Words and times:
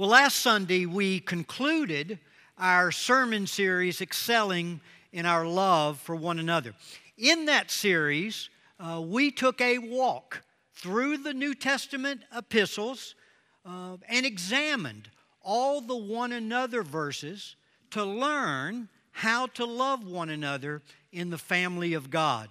Well, 0.00 0.10
last 0.10 0.36
Sunday 0.36 0.86
we 0.86 1.18
concluded 1.18 2.20
our 2.56 2.92
sermon 2.92 3.48
series, 3.48 4.00
Excelling 4.00 4.80
in 5.12 5.26
Our 5.26 5.44
Love 5.44 5.98
for 5.98 6.14
One 6.14 6.38
Another. 6.38 6.72
In 7.16 7.46
that 7.46 7.72
series, 7.72 8.48
uh, 8.78 9.02
we 9.04 9.32
took 9.32 9.60
a 9.60 9.78
walk 9.78 10.44
through 10.72 11.16
the 11.16 11.34
New 11.34 11.52
Testament 11.52 12.20
epistles 12.32 13.16
uh, 13.66 13.96
and 14.08 14.24
examined 14.24 15.10
all 15.42 15.80
the 15.80 15.96
one 15.96 16.30
another 16.30 16.84
verses 16.84 17.56
to 17.90 18.04
learn 18.04 18.88
how 19.10 19.46
to 19.46 19.64
love 19.64 20.06
one 20.06 20.30
another 20.30 20.80
in 21.10 21.28
the 21.28 21.38
family 21.38 21.94
of 21.94 22.08
God. 22.08 22.48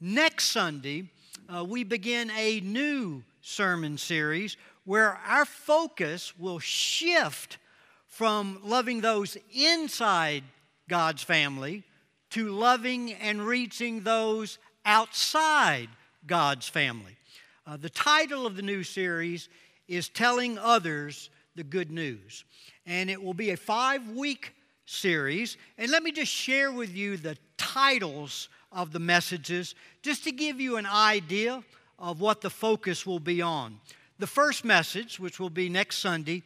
Next 0.00 0.52
Sunday, 0.52 1.10
uh, 1.52 1.64
we 1.64 1.82
begin 1.82 2.30
a 2.30 2.60
new 2.60 3.24
sermon 3.40 3.98
series 3.98 4.56
where 4.88 5.18
our 5.26 5.44
focus 5.44 6.32
will 6.38 6.58
shift 6.58 7.58
from 8.06 8.58
loving 8.64 9.02
those 9.02 9.36
inside 9.52 10.42
God's 10.88 11.22
family 11.22 11.82
to 12.30 12.48
loving 12.48 13.12
and 13.12 13.46
reaching 13.46 14.00
those 14.00 14.56
outside 14.86 15.90
God's 16.26 16.68
family. 16.68 17.18
Uh, 17.66 17.76
the 17.76 17.90
title 17.90 18.46
of 18.46 18.56
the 18.56 18.62
new 18.62 18.82
series 18.82 19.50
is 19.88 20.08
Telling 20.08 20.56
Others 20.56 21.28
the 21.54 21.64
Good 21.64 21.90
News. 21.90 22.46
And 22.86 23.10
it 23.10 23.22
will 23.22 23.34
be 23.34 23.50
a 23.50 23.58
five 23.58 24.08
week 24.08 24.54
series. 24.86 25.58
And 25.76 25.90
let 25.90 26.02
me 26.02 26.12
just 26.12 26.32
share 26.32 26.72
with 26.72 26.96
you 26.96 27.18
the 27.18 27.36
titles 27.58 28.48
of 28.72 28.92
the 28.92 29.00
messages 29.00 29.74
just 30.00 30.24
to 30.24 30.32
give 30.32 30.62
you 30.62 30.78
an 30.78 30.86
idea 30.86 31.62
of 31.98 32.22
what 32.22 32.40
the 32.40 32.48
focus 32.48 33.04
will 33.04 33.20
be 33.20 33.42
on. 33.42 33.80
The 34.18 34.26
first 34.26 34.64
message, 34.64 35.20
which 35.20 35.38
will 35.38 35.50
be 35.50 35.68
next 35.68 35.98
Sunday, 35.98 36.42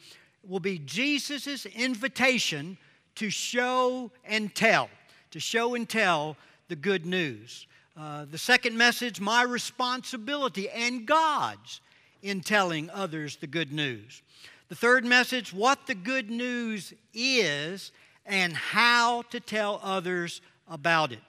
will 0.47 0.61
be 0.61 0.79
Jesus' 0.79 1.65
invitation 1.65 2.77
to 3.15 3.31
show 3.31 4.11
and 4.25 4.55
tell, 4.55 4.91
to 5.31 5.41
show 5.41 5.75
and 5.75 5.89
tell 5.89 6.37
the 6.69 6.77
good 6.77 7.07
news. 7.07 7.67
Uh, 7.97 8.27
the 8.31 8.39
second 8.39 8.77
message, 8.77 9.21
my 9.21 9.43
responsibility 9.43 10.69
and 10.69 11.07
God's 11.07 11.81
in 12.23 12.41
telling 12.41 12.91
others 12.91 13.37
the 13.37 13.47
good 13.47 13.73
news. 13.73 14.23
The 14.69 14.75
third 14.75 15.05
message, 15.05 15.53
what 15.53 15.87
the 15.87 15.95
good 15.95 16.31
news 16.31 16.93
is 17.13 17.93
and 18.27 18.55
how 18.55 19.23
to 19.31 19.41
tell 19.41 19.81
others 19.83 20.41
about 20.69 21.13
it. 21.13 21.21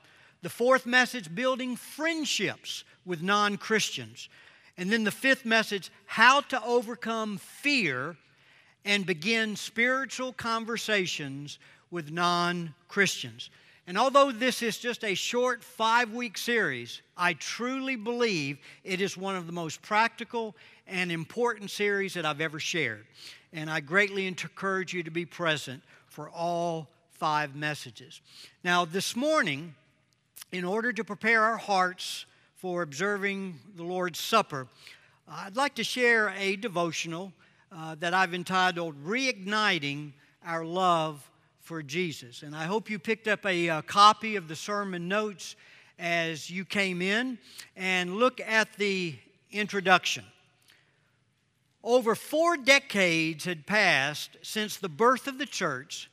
The 0.42 0.50
fourth 0.50 0.86
message, 0.86 1.34
building 1.34 1.75
friendships 1.75 2.84
with 3.06 3.22
non 3.22 3.58
Christians. 3.58 4.30
And 4.78 4.92
then 4.92 5.04
the 5.04 5.12
fifth 5.12 5.46
message 5.46 5.92
how 6.06 6.42
to 6.42 6.64
overcome 6.64 7.38
fear 7.38 8.16
and 8.86 9.06
begin 9.06 9.56
spiritual 9.56 10.34
conversations 10.34 11.60
with 11.92 12.12
non 12.12 12.74
Christians. 12.88 13.50
And 13.86 13.98
although 13.98 14.32
this 14.32 14.62
is 14.62 14.78
just 14.78 15.04
a 15.04 15.14
short 15.14 15.64
five 15.64 16.12
week 16.12 16.38
series, 16.38 17.02
I 17.18 17.34
truly 17.34 17.96
believe 17.96 18.58
it 18.84 19.02
is 19.02 19.18
one 19.18 19.36
of 19.36 19.46
the 19.46 19.54
most 19.54 19.82
practical 19.82 20.56
and 20.88 21.12
important 21.12 21.70
series 21.70 22.14
that 22.14 22.26
I've 22.26 22.42
ever 22.42 22.60
shared. 22.60 23.06
And 23.52 23.70
I 23.70 23.82
greatly 23.82 24.26
encourage 24.26 24.94
you 24.94 25.04
to 25.04 25.12
be 25.12 25.26
present 25.26 25.84
for 26.08 26.30
all 26.30 26.88
five 27.12 27.56
messages. 27.56 28.22
Now, 28.64 28.86
this 28.86 29.16
morning, 29.16 29.76
in 30.52 30.64
order 30.64 30.94
to 30.94 31.04
prepare 31.04 31.42
our 31.42 31.58
hearts 31.58 32.26
for 32.64 32.81
observing 32.81 33.59
the 33.75 33.83
Lord's 33.83 34.22
Supper, 34.22 34.67
I'd 35.28 35.58
like 35.58 35.75
to 35.75 35.83
share 35.83 36.30
a 36.38 36.56
devotional 36.56 37.33
uh, 37.69 37.95
that 37.95 38.14
I've 38.14 38.33
entitled 38.33 38.95
Reigniting 39.06 40.14
Our 40.45 40.64
Love 40.64 41.30
for 41.59 41.84
Jesus. 41.84 42.41
And 42.41 42.56
I 42.56 42.64
hope 42.64 42.89
you 42.89 43.00
picked 43.00 43.28
up 43.28 43.45
a, 43.45 43.67
a 43.67 43.69
uh, 43.69 43.81
copy 43.81 44.38
of 44.38 44.47
the 44.47 44.56
sermon 44.56 45.09
notes 45.09 45.58
as 46.00 46.50
you 46.50 46.64
came 46.64 47.02
in 47.02 47.38
and 47.75 48.16
look 48.16 48.40
at 48.40 48.72
the 48.78 49.18
introduction. 49.52 50.23
Over 51.84 52.16
four 52.16 52.56
decades 52.56 53.44
had 53.44 53.68
passed 53.68 54.38
since 54.41 54.78
the 54.78 54.88
birth 54.88 55.28
of 55.28 55.38
the 55.38 55.46
church 55.46 56.09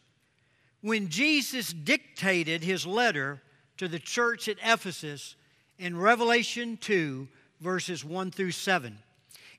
when 0.80 1.10
Jesus 1.10 1.72
dictated 1.72 2.64
his 2.64 2.84
letter 2.84 3.40
to 3.76 3.86
the 3.86 4.00
church 4.00 4.48
at 4.48 4.56
Ephesus 4.64 5.36
in 5.80 5.96
Revelation 5.96 6.76
2, 6.76 7.26
verses 7.62 8.04
1 8.04 8.30
through 8.32 8.50
7. 8.50 8.98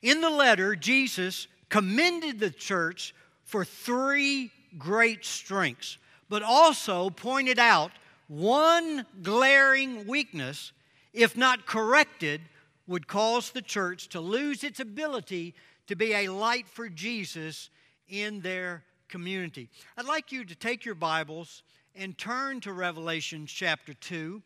In 0.04 0.22
the 0.22 0.30
letter, 0.30 0.76
Jesus 0.76 1.48
commended 1.68 2.40
the 2.40 2.52
church 2.52 3.16
for 3.44 3.66
three 3.66 4.52
great 4.78 5.26
strengths, 5.26 5.98
but 6.30 6.44
also 6.44 7.10
pointed 7.10 7.58
out 7.58 7.92
one 8.28 9.04
glaring 9.24 10.06
weakness, 10.06 10.74
if 11.12 11.36
not 11.36 11.66
corrected, 11.66 12.42
would 12.86 13.08
cause 13.08 13.50
the 13.50 13.62
church 13.62 14.08
to 14.10 14.22
lose 14.22 14.64
its 14.64 14.80
ability 14.80 15.56
to 15.88 15.96
be 15.96 16.14
a 16.14 16.30
light 16.30 16.68
for 16.68 16.88
Jesus 16.88 17.72
in 18.08 18.42
their 18.42 18.84
community. 19.08 19.70
I'd 19.98 20.06
like 20.06 20.32
you 20.32 20.46
to 20.46 20.56
take 20.56 20.86
your 20.86 20.96
Bibles 20.96 21.64
and 21.96 22.16
turn 22.16 22.60
to 22.62 22.74
Revelation 22.74 23.48
chapter 23.48 23.96
2. 23.96 24.42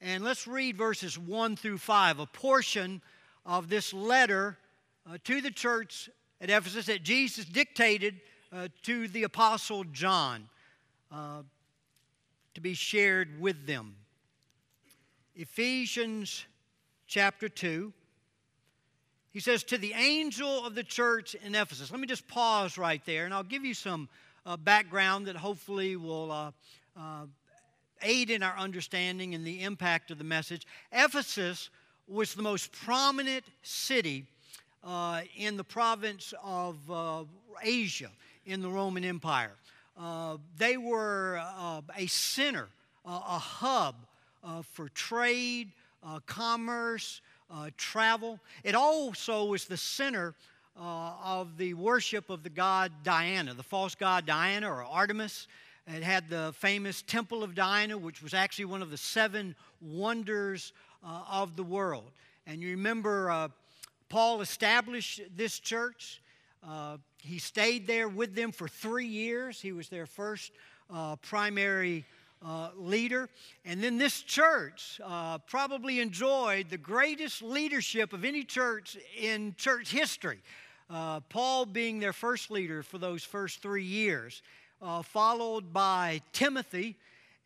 And 0.00 0.22
let's 0.22 0.46
read 0.46 0.76
verses 0.76 1.18
1 1.18 1.56
through 1.56 1.78
5, 1.78 2.20
a 2.20 2.26
portion 2.26 3.02
of 3.44 3.68
this 3.68 3.92
letter 3.92 4.56
uh, 5.08 5.18
to 5.24 5.40
the 5.40 5.50
church 5.50 6.08
at 6.40 6.50
Ephesus 6.50 6.86
that 6.86 7.02
Jesus 7.02 7.44
dictated 7.44 8.20
uh, 8.52 8.68
to 8.84 9.08
the 9.08 9.24
Apostle 9.24 9.84
John 9.84 10.48
uh, 11.10 11.42
to 12.54 12.60
be 12.60 12.74
shared 12.74 13.40
with 13.40 13.66
them. 13.66 13.96
Ephesians 15.34 16.44
chapter 17.06 17.48
2. 17.48 17.92
He 19.30 19.40
says, 19.40 19.64
To 19.64 19.78
the 19.78 19.94
angel 19.94 20.64
of 20.64 20.74
the 20.74 20.84
church 20.84 21.34
in 21.34 21.54
Ephesus. 21.54 21.90
Let 21.90 22.00
me 22.00 22.06
just 22.06 22.26
pause 22.28 22.78
right 22.78 23.04
there, 23.04 23.24
and 23.24 23.34
I'll 23.34 23.42
give 23.42 23.64
you 23.64 23.74
some 23.74 24.08
uh, 24.46 24.56
background 24.56 25.26
that 25.26 25.36
hopefully 25.36 25.96
will 25.96 26.30
uh, 26.30 26.50
uh, 26.96 27.26
aid 28.02 28.30
in 28.30 28.42
our 28.42 28.56
understanding 28.56 29.34
and 29.34 29.46
the 29.46 29.62
impact 29.62 30.10
of 30.10 30.18
the 30.18 30.24
message. 30.24 30.66
Ephesus 30.92 31.70
was 32.06 32.34
the 32.34 32.42
most 32.42 32.72
prominent 32.72 33.44
city 33.62 34.24
uh, 34.84 35.22
in 35.36 35.56
the 35.56 35.64
province 35.64 36.32
of 36.42 36.76
uh, 36.90 37.24
Asia 37.62 38.10
in 38.46 38.62
the 38.62 38.68
Roman 38.68 39.04
Empire. 39.04 39.52
Uh, 39.98 40.36
they 40.56 40.76
were 40.76 41.42
uh, 41.42 41.80
a 41.96 42.06
center, 42.06 42.68
uh, 43.04 43.20
a 43.28 43.38
hub 43.38 43.96
uh, 44.44 44.62
for 44.62 44.88
trade, 44.90 45.72
commerce, 46.26 47.20
travel. 47.76 48.38
It 48.62 48.74
also 48.74 49.44
was 49.46 49.64
the 49.64 49.76
center 49.76 50.34
of 50.76 51.58
the 51.58 51.74
worship 51.74 52.30
of 52.30 52.42
the 52.44 52.48
god 52.48 52.92
Diana, 53.02 53.52
the 53.52 53.62
false 53.62 53.94
god 53.94 54.24
Diana 54.24 54.70
or 54.70 54.84
Artemis. 54.84 55.48
It 55.90 56.02
had 56.02 56.28
the 56.28 56.52
famous 56.54 57.00
Temple 57.00 57.42
of 57.42 57.54
Diana, 57.54 57.96
which 57.96 58.22
was 58.22 58.34
actually 58.34 58.66
one 58.66 58.82
of 58.82 58.90
the 58.90 58.98
seven 58.98 59.56
wonders 59.80 60.74
uh, 61.02 61.22
of 61.30 61.56
the 61.56 61.62
world. 61.62 62.10
And 62.46 62.60
you 62.60 62.72
remember 62.72 63.30
uh, 63.30 63.48
Paul 64.10 64.42
established 64.42 65.22
this 65.34 65.58
church. 65.58 66.20
Uh, 66.66 66.98
he 67.22 67.38
stayed 67.38 67.86
there 67.86 68.06
with 68.06 68.34
them 68.34 68.52
for 68.52 68.68
three 68.68 69.06
years. 69.06 69.62
He 69.62 69.72
was 69.72 69.88
their 69.88 70.04
first 70.04 70.52
uh, 70.92 71.16
primary 71.16 72.04
uh, 72.44 72.68
leader. 72.76 73.30
And 73.64 73.82
then 73.82 73.96
this 73.96 74.20
church 74.20 75.00
uh, 75.02 75.38
probably 75.38 76.00
enjoyed 76.00 76.68
the 76.68 76.76
greatest 76.76 77.40
leadership 77.40 78.12
of 78.12 78.26
any 78.26 78.44
church 78.44 78.98
in 79.18 79.54
church 79.56 79.90
history. 79.90 80.40
Paul 81.30 81.64
being 81.64 81.98
their 81.98 82.12
first 82.12 82.50
leader 82.50 82.82
for 82.82 82.98
those 82.98 83.24
first 83.24 83.62
three 83.62 83.84
years 83.84 84.42
uh, 84.80 85.02
followed 85.02 85.72
by 85.72 86.20
Timothy, 86.32 86.96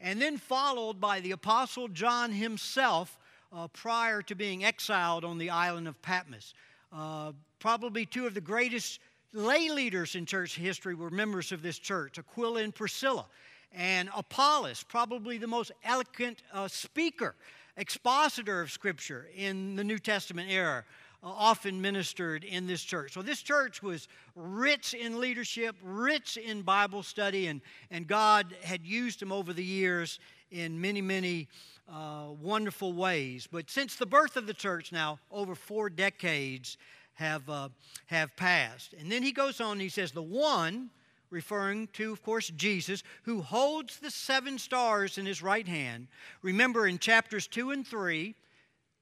and 0.00 0.20
then 0.20 0.36
followed 0.36 1.00
by 1.00 1.20
the 1.20 1.32
Apostle 1.32 1.88
John 1.88 2.32
himself 2.32 3.18
uh, 3.52 3.68
prior 3.68 4.22
to 4.22 4.34
being 4.34 4.64
exiled 4.64 5.24
on 5.24 5.38
the 5.38 5.50
island 5.50 5.88
of 5.88 6.00
Patmos. 6.02 6.54
Uh, 6.92 7.32
probably 7.58 8.04
two 8.04 8.26
of 8.26 8.34
the 8.34 8.40
greatest 8.40 9.00
lay 9.32 9.70
leaders 9.70 10.14
in 10.14 10.26
church 10.26 10.56
history 10.56 10.94
were 10.94 11.10
members 11.10 11.52
of 11.52 11.62
this 11.62 11.78
church 11.78 12.18
Aquila 12.18 12.62
and 12.62 12.74
Priscilla. 12.74 13.26
And 13.74 14.10
Apollos, 14.14 14.82
probably 14.82 15.38
the 15.38 15.46
most 15.46 15.72
eloquent 15.82 16.42
uh, 16.52 16.68
speaker, 16.68 17.34
expositor 17.76 18.60
of 18.60 18.70
Scripture 18.70 19.28
in 19.34 19.76
the 19.76 19.84
New 19.84 19.98
Testament 19.98 20.50
era, 20.50 20.84
often 21.22 21.80
ministered 21.80 22.44
in 22.44 22.66
this 22.66 22.82
church. 22.82 23.12
So, 23.12 23.22
this 23.22 23.42
church 23.42 23.82
was 23.82 24.08
rich 24.34 24.94
in 24.94 25.20
leadership, 25.20 25.76
rich 25.82 26.36
in 26.36 26.62
Bible 26.62 27.02
study, 27.02 27.46
and, 27.46 27.60
and 27.90 28.06
God 28.06 28.54
had 28.62 28.84
used 28.84 29.20
them 29.20 29.32
over 29.32 29.52
the 29.52 29.64
years 29.64 30.18
in 30.50 30.80
many, 30.80 31.00
many 31.00 31.48
uh, 31.88 32.26
wonderful 32.40 32.92
ways. 32.92 33.48
But 33.50 33.70
since 33.70 33.96
the 33.96 34.06
birth 34.06 34.36
of 34.36 34.46
the 34.46 34.54
church 34.54 34.92
now, 34.92 35.18
over 35.30 35.54
four 35.54 35.90
decades 35.90 36.76
have, 37.14 37.48
uh, 37.48 37.68
have 38.06 38.34
passed. 38.36 38.94
And 38.98 39.10
then 39.10 39.22
he 39.22 39.32
goes 39.32 39.60
on, 39.60 39.78
he 39.80 39.88
says, 39.88 40.12
The 40.12 40.22
one, 40.22 40.90
referring 41.30 41.88
to, 41.94 42.12
of 42.12 42.22
course, 42.22 42.48
Jesus, 42.48 43.02
who 43.22 43.42
holds 43.42 43.98
the 43.98 44.10
seven 44.10 44.58
stars 44.58 45.18
in 45.18 45.26
his 45.26 45.42
right 45.42 45.66
hand. 45.66 46.08
Remember 46.42 46.86
in 46.86 46.98
chapters 46.98 47.46
2 47.46 47.70
and 47.70 47.86
3, 47.86 48.34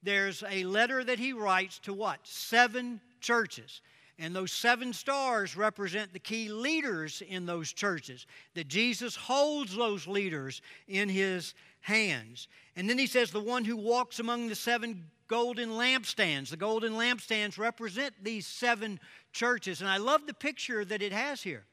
there's 0.03 0.43
a 0.49 0.63
letter 0.63 1.03
that 1.03 1.19
he 1.19 1.33
writes 1.33 1.79
to 1.79 1.93
what? 1.93 2.19
Seven 2.23 3.01
churches. 3.19 3.81
And 4.19 4.35
those 4.35 4.51
seven 4.51 4.93
stars 4.93 5.57
represent 5.57 6.13
the 6.13 6.19
key 6.19 6.49
leaders 6.49 7.23
in 7.27 7.45
those 7.45 7.73
churches, 7.73 8.27
that 8.53 8.67
Jesus 8.67 9.15
holds 9.15 9.75
those 9.75 10.05
leaders 10.05 10.61
in 10.87 11.09
his 11.09 11.55
hands. 11.79 12.47
And 12.75 12.89
then 12.89 12.99
he 12.99 13.07
says, 13.07 13.31
the 13.31 13.39
one 13.41 13.65
who 13.65 13.77
walks 13.77 14.19
among 14.19 14.47
the 14.47 14.55
seven 14.55 15.05
golden 15.27 15.69
lampstands. 15.69 16.49
The 16.49 16.57
golden 16.57 16.93
lampstands 16.93 17.57
represent 17.57 18.13
these 18.21 18.45
seven 18.45 18.99
churches. 19.31 19.81
And 19.81 19.89
I 19.89 19.97
love 19.97 20.27
the 20.27 20.33
picture 20.33 20.83
that 20.85 21.01
it 21.01 21.13
has 21.13 21.41
here 21.41 21.65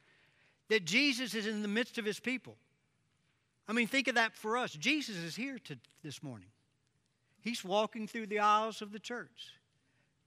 that 0.69 0.85
Jesus 0.85 1.35
is 1.35 1.47
in 1.47 1.63
the 1.63 1.69
midst 1.69 1.99
of 1.99 2.05
his 2.05 2.21
people. 2.21 2.57
I 3.67 3.73
mean, 3.73 3.87
think 3.87 4.07
of 4.09 4.15
that 4.15 4.35
for 4.35 4.57
us. 4.57 4.73
Jesus 4.73 5.17
is 5.17 5.35
here 5.35 5.59
to, 5.65 5.77
this 6.03 6.23
morning. 6.23 6.49
He's 7.41 7.65
walking 7.65 8.07
through 8.07 8.27
the 8.27 8.41
aisles 8.41 8.83
of 8.83 8.93
the 8.93 8.99
church 8.99 9.53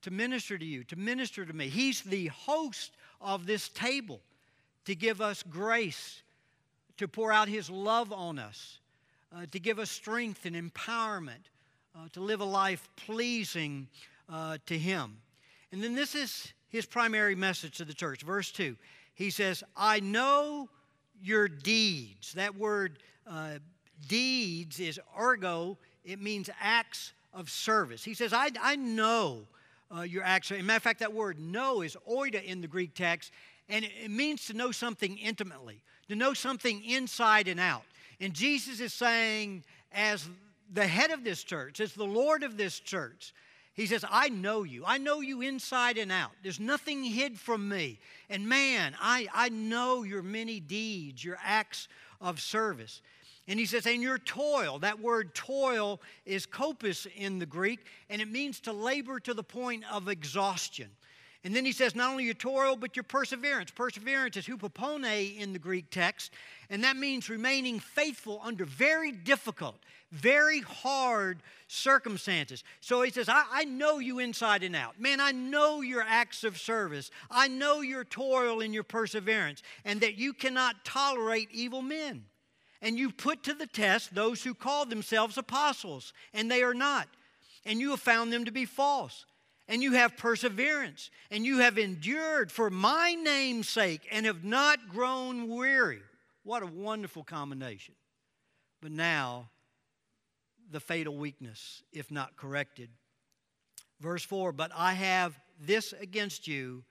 to 0.02 0.12
minister 0.12 0.58
to 0.58 0.66
you, 0.66 0.84
to 0.86 0.96
minister 0.96 1.46
to 1.46 1.54
me. 1.54 1.70
He's 1.70 2.02
the 2.02 2.28
host 2.28 2.92
of 3.20 3.46
this 3.46 3.70
table 3.70 4.22
to 4.86 4.96
give 4.96 5.22
us 5.22 5.44
grace, 5.44 6.24
to 6.98 7.08
pour 7.08 7.32
out 7.32 7.48
His 7.48 7.70
love 7.70 8.12
on 8.12 8.40
us, 8.40 8.80
uh, 9.36 9.46
to 9.52 9.60
give 9.60 9.80
us 9.80 9.92
strength 9.92 10.46
and 10.46 10.56
empowerment, 10.56 11.50
uh, 11.96 12.08
to 12.14 12.20
live 12.20 12.42
a 12.42 12.46
life 12.46 12.90
pleasing 12.96 13.88
uh, 14.30 14.58
to 14.66 14.78
Him. 14.78 15.18
And 15.72 15.84
then 15.84 15.96
this 15.96 16.16
is 16.16 16.54
His 16.70 16.86
primary 16.86 17.36
message 17.36 17.78
to 17.78 17.86
the 17.86 17.94
church. 17.94 18.24
Verse 18.24 18.52
2 18.52 18.76
He 19.14 19.30
says, 19.30 19.64
I 19.76 20.00
know 20.00 20.70
your 21.22 21.48
deeds. 21.48 22.34
That 22.34 22.56
word 22.56 23.00
uh, 23.28 23.60
deeds 24.08 24.80
is 24.80 25.00
ergo, 25.20 25.78
it 26.04 26.22
means 26.22 26.50
acts 26.60 27.14
of 27.34 27.50
service. 27.50 28.04
He 28.04 28.14
says, 28.14 28.34
I, 28.34 28.50
I 28.62 28.76
know 28.76 29.42
uh, 29.96 30.02
your 30.02 30.24
acts. 30.24 30.52
As 30.52 30.64
matter 30.64 30.78
of 30.78 30.84
fact, 30.84 31.00
that 31.00 31.14
word 31.14 31.40
know 31.40 31.82
is 31.82 31.98
oida 32.10 32.44
in 32.44 32.62
the 32.62 32.68
Greek 32.68 32.94
text, 32.94 33.32
and 33.70 33.86
it, 33.86 33.92
it 34.06 34.12
means 34.12 34.46
to 34.46 34.54
know 34.54 34.72
something 34.72 35.18
intimately, 35.18 35.82
to 36.10 36.16
know 36.16 36.34
something 36.34 36.84
inside 36.84 37.48
and 37.48 37.60
out. 37.60 37.84
And 38.20 38.34
Jesus 38.34 38.80
is 38.80 38.94
saying, 38.94 39.64
as 39.92 40.28
the 40.74 40.88
head 40.88 41.12
of 41.12 41.24
this 41.24 41.44
church, 41.44 41.80
as 41.80 41.94
the 41.94 42.04
Lord 42.06 42.44
of 42.44 42.58
this 42.58 42.80
church, 42.80 43.34
he 43.74 43.86
says, 43.86 44.04
I 44.10 44.30
know 44.30 44.64
you. 44.64 44.84
I 44.86 44.98
know 44.98 45.22
you 45.22 45.42
inside 45.42 45.98
and 45.98 46.12
out. 46.12 46.32
There's 46.44 46.60
nothing 46.60 47.04
hid 47.04 47.40
from 47.40 47.70
me. 47.70 48.00
And 48.30 48.48
man, 48.48 48.96
I, 49.02 49.28
I 49.34 49.50
know 49.50 50.04
your 50.04 50.22
many 50.22 50.60
deeds, 50.60 51.24
your 51.24 51.38
acts 51.44 51.88
of 52.20 52.40
service. 52.42 53.02
And 53.48 53.60
he 53.60 53.66
says, 53.66 53.88
and 53.88 54.02
your 54.02 54.20
toil, 54.20 54.80
that 54.80 55.00
word 55.00 55.34
toil 55.34 56.00
is 56.26 56.46
kopis 56.46 57.08
in 57.16 57.40
the 57.40 57.46
Greek, 57.46 57.80
and 58.10 58.22
it 58.22 58.30
means 58.30 58.60
to 58.62 58.72
labor 58.72 59.20
to 59.20 59.34
the 59.34 59.44
point 59.44 59.84
of 59.92 60.08
exhaustion. 60.08 60.90
And 61.44 61.56
then 61.56 61.66
he 61.66 61.72
says, 61.72 61.96
not 61.96 62.12
only 62.12 62.26
your 62.26 62.36
toil, 62.36 62.76
but 62.76 62.96
your 62.96 63.04
perseverance. 63.04 63.72
Perseverance 63.72 64.38
is 64.38 64.46
hupomone 64.46 65.36
in 65.36 65.54
the 65.54 65.60
Greek 65.60 65.90
text, 65.90 66.32
and 66.70 66.84
that 66.84 66.98
means 66.98 67.30
remaining 67.30 67.80
faithful 67.80 68.40
under 68.44 68.64
very 68.64 69.12
difficult, 69.12 69.80
very 70.12 70.62
hard 70.62 71.42
circumstances. 71.68 72.64
So 72.80 73.02
he 73.02 73.10
says, 73.10 73.28
I, 73.28 73.44
I, 73.52 73.64
know 73.64 73.98
you 73.98 74.20
inside 74.20 74.62
and 74.62 74.76
out. 74.76 75.00
Man, 75.00 75.20
I 75.20 75.32
know 75.32 75.82
your 75.82 76.04
acts 76.08 76.44
of 76.44 76.60
service. 76.60 77.10
I 77.32 77.48
know 77.48 77.82
your 77.82 78.04
toil 78.04 78.62
and 78.62 78.72
your 78.72 78.84
perseverance, 78.84 79.64
and 79.84 80.00
that 80.02 80.20
you 80.20 80.34
cannot 80.34 80.86
tolerate 80.86 81.50
evil 81.52 81.82
men 81.82 82.26
and 82.82 82.98
you 82.98 83.12
put 83.12 83.44
to 83.44 83.54
the 83.54 83.68
test 83.68 84.16
those 84.16 84.44
who 84.44 84.54
call 84.54 84.86
themselves 84.86 85.38
apostles, 85.38 86.14
and 86.34 86.50
they 86.50 86.64
are 86.64 86.74
not. 86.74 87.08
And 87.66 87.80
you 87.80 87.92
have 87.92 88.00
found 88.00 88.34
them 88.34 88.46
to 88.46 88.52
be 88.52 88.66
false. 88.66 89.26
And 89.68 89.84
you 89.84 89.94
have 89.94 90.18
perseverance, 90.18 91.12
and 91.30 91.46
you 91.46 91.60
have 91.60 91.78
endured 91.78 92.52
for 92.52 92.70
my 92.70 93.14
name's 93.14 93.70
sake, 93.70 94.02
and 94.12 94.26
have 94.26 94.44
not 94.44 94.90
grown 94.90 95.48
weary. 95.48 96.02
What 96.44 96.64
a 96.64 96.68
wonderful 96.68 97.24
combination. 97.24 97.94
But 98.82 98.92
now, 98.92 99.50
the 100.72 100.80
fatal 100.80 101.16
weakness, 101.16 101.84
if 101.94 102.10
not 102.10 102.36
corrected. 102.36 102.90
Verse 104.02 104.24
4 104.24 104.52
But 104.52 104.72
I 104.76 104.94
have 104.94 105.40
this 105.60 105.94
against 105.94 106.48
you, 106.48 106.84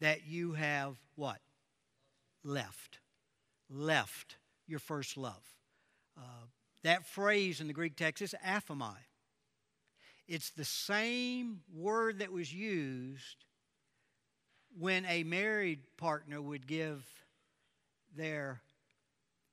that 0.00 0.26
you 0.26 0.52
have 0.52 0.96
what? 1.16 1.38
Left. 2.44 2.98
Left 3.70 4.36
your 4.72 4.80
first 4.80 5.16
love. 5.16 5.44
Uh, 6.18 6.46
that 6.82 7.06
phrase 7.06 7.60
in 7.60 7.68
the 7.68 7.72
Greek 7.72 7.94
text 7.94 8.22
is 8.22 8.34
aphemi. 8.44 8.96
It's 10.26 10.50
the 10.50 10.64
same 10.64 11.60
word 11.72 12.20
that 12.20 12.32
was 12.32 12.52
used 12.52 13.44
when 14.78 15.04
a 15.04 15.24
married 15.24 15.80
partner 15.98 16.40
would 16.40 16.66
give 16.66 17.04
their 18.16 18.62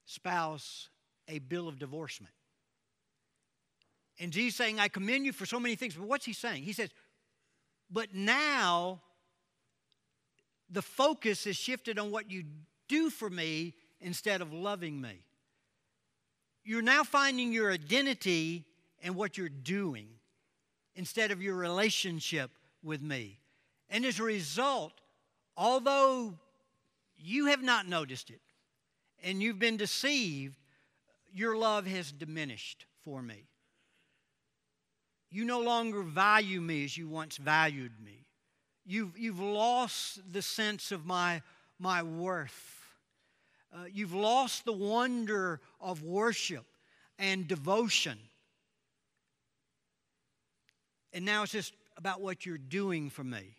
spouse 0.06 0.88
a 1.28 1.40
bill 1.40 1.68
of 1.68 1.78
divorcement. 1.78 2.34
And 4.20 4.32
Jesus 4.32 4.58
saying, 4.58 4.80
I 4.80 4.88
commend 4.88 5.26
you 5.26 5.34
for 5.34 5.46
so 5.46 5.60
many 5.60 5.76
things. 5.76 5.96
But 5.96 6.08
what's 6.08 6.26
he 6.26 6.34
saying? 6.34 6.64
He 6.64 6.74
says, 6.74 6.90
But 7.92 8.16
now 8.16 9.02
the 10.70 10.82
focus 10.82 11.46
is 11.46 11.58
shifted 11.58 12.00
on 12.00 12.10
what 12.10 12.32
you 12.32 12.46
do 12.88 13.10
for 13.10 13.30
me 13.30 13.74
instead 14.02 14.42
of 14.42 14.54
loving 14.54 15.00
me. 15.00 15.24
You're 16.64 16.82
now 16.82 17.04
finding 17.04 17.52
your 17.52 17.72
identity 17.72 18.66
in 19.02 19.16
what 19.16 19.38
you're 19.38 19.50
doing 19.50 20.08
instead 20.96 21.32
of 21.32 21.42
your 21.42 21.56
relationship 21.56 22.52
with 22.84 23.02
me. 23.02 23.40
And 23.90 24.06
as 24.06 24.20
a 24.20 24.24
result, 24.24 24.94
although 25.58 26.38
you 27.18 27.48
have 27.48 27.64
not 27.64 27.88
noticed 27.88 28.30
it 28.30 28.42
and 29.24 29.42
you've 29.42 29.60
been 29.60 29.78
deceived, 29.78 30.58
your 31.34 31.58
love 31.58 31.86
has 31.88 32.12
diminished 32.12 32.86
for 33.04 33.22
me. 33.22 33.46
You 35.32 35.46
no 35.46 35.62
longer 35.62 36.02
value 36.02 36.60
me 36.60 36.84
as 36.84 36.98
you 36.98 37.08
once 37.08 37.38
valued 37.38 37.92
me. 38.04 38.26
You've, 38.86 39.18
you've 39.18 39.40
lost 39.40 40.22
the 40.32 40.42
sense 40.42 40.92
of 40.92 41.06
my, 41.06 41.42
my 41.78 42.02
worth. 42.02 42.79
Uh, 43.72 43.86
you've 43.92 44.14
lost 44.14 44.66
the 44.66 44.74
wonder 44.74 45.62
of 45.80 46.04
worship 46.04 46.66
and 47.20 47.48
devotion. 47.48 48.18
And 51.14 51.26
now 51.26 51.44
it's 51.44 51.52
just 51.52 51.74
about 51.98 52.22
what 52.22 52.46
you're 52.46 52.58
doing 52.58 53.10
for 53.10 53.24
me. 53.24 53.56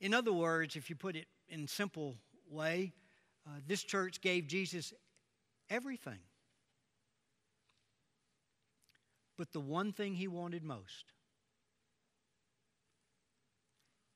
In 0.00 0.14
other 0.14 0.32
words, 0.32 0.76
if 0.76 0.90
you 0.90 0.96
put 0.96 1.16
it 1.16 1.26
in 1.48 1.66
simple 1.66 2.16
way, 2.50 2.92
uh, 3.46 3.60
this 3.66 3.82
church 3.82 4.20
gave 4.20 4.46
Jesus 4.46 4.92
everything. 5.70 6.18
But 9.36 9.52
the 9.52 9.60
one 9.60 9.92
thing 9.92 10.14
he 10.14 10.28
wanted 10.28 10.64
most 10.64 11.04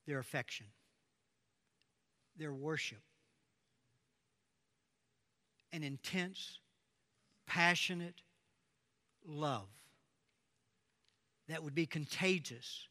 their 0.07 0.19
affection, 0.19 0.67
their 2.37 2.53
worship, 2.53 2.99
an 5.73 5.83
intense, 5.83 6.59
passionate 7.47 8.23
love 9.27 9.69
that 11.49 11.63
would 11.63 11.75
be 11.75 11.87
contagious 11.87 12.89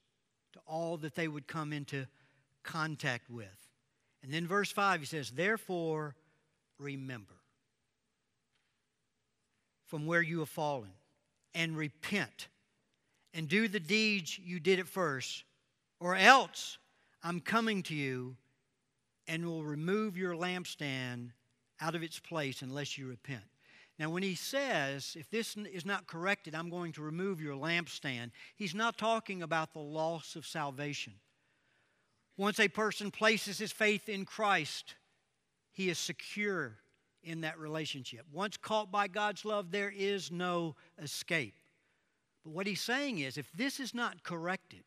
to 0.54 0.60
all 0.68 0.98
that 0.98 1.16
they 1.16 1.28
would 1.28 1.48
come 1.48 1.74
into 1.74 2.06
contact 2.64 3.30
with. 3.30 3.48
And 4.24 4.32
then 4.32 4.48
verse 4.48 4.72
5, 4.72 5.00
he 5.00 5.06
says, 5.06 5.32
Therefore, 5.32 6.16
remember 6.78 7.34
from 9.88 10.06
where 10.06 10.22
you 10.22 10.40
have 10.40 10.50
fallen 10.50 10.92
and 11.54 11.76
repent 11.76 12.48
and 13.34 13.48
do 13.48 13.68
the 13.68 13.80
deeds 13.80 14.38
you 14.38 14.60
did 14.60 14.80
at 14.80 14.88
first, 14.88 15.44
or 16.00 16.16
else 16.16 16.78
I'm 17.24 17.40
coming 17.40 17.84
to 17.84 17.96
you 17.96 18.36
and 19.28 19.46
will 19.46 19.64
remove 19.64 20.18
your 20.18 20.34
lampstand 20.36 21.32
out 21.82 21.96
of 21.96 22.04
its 22.04 22.20
place 22.20 22.62
unless 22.62 22.98
you 22.98 23.08
repent. 23.08 23.44
Now, 24.00 24.10
when 24.10 24.24
he 24.24 24.36
says, 24.36 25.16
if 25.20 25.30
this 25.30 25.58
is 25.58 25.86
not 25.86 26.08
corrected, 26.08 26.56
I'm 26.56 26.70
going 26.70 26.92
to 26.94 27.02
remove 27.02 27.42
your 27.42 27.56
lampstand, 27.56 28.32
he's 28.56 28.74
not 28.74 28.98
talking 28.98 29.44
about 29.44 29.74
the 29.74 29.80
loss 29.80 30.36
of 30.36 30.46
salvation. 30.46 31.14
Once 32.38 32.60
a 32.60 32.68
person 32.68 33.12
places 33.12 33.58
his 33.58 33.72
faith 33.72 34.10
in 34.10 34.26
Christ, 34.26 34.96
he 35.72 35.90
is 35.90 36.00
secure 36.00 36.78
in 37.24 37.42
that 37.42 37.60
relationship. 37.60 38.26
Once 38.32 38.58
caught 38.58 38.92
by 38.92 39.08
God's 39.08 39.46
love, 39.46 39.72
there 39.72 39.94
is 39.96 40.32
no 40.32 40.76
escape. 41.02 41.54
But 42.44 42.54
what 42.54 42.68
he's 42.68 42.82
saying 42.82 43.20
is 43.20 43.38
if 43.38 43.52
this 43.52 43.80
is 43.80 43.94
not 43.94 44.24
corrected, 44.24 44.84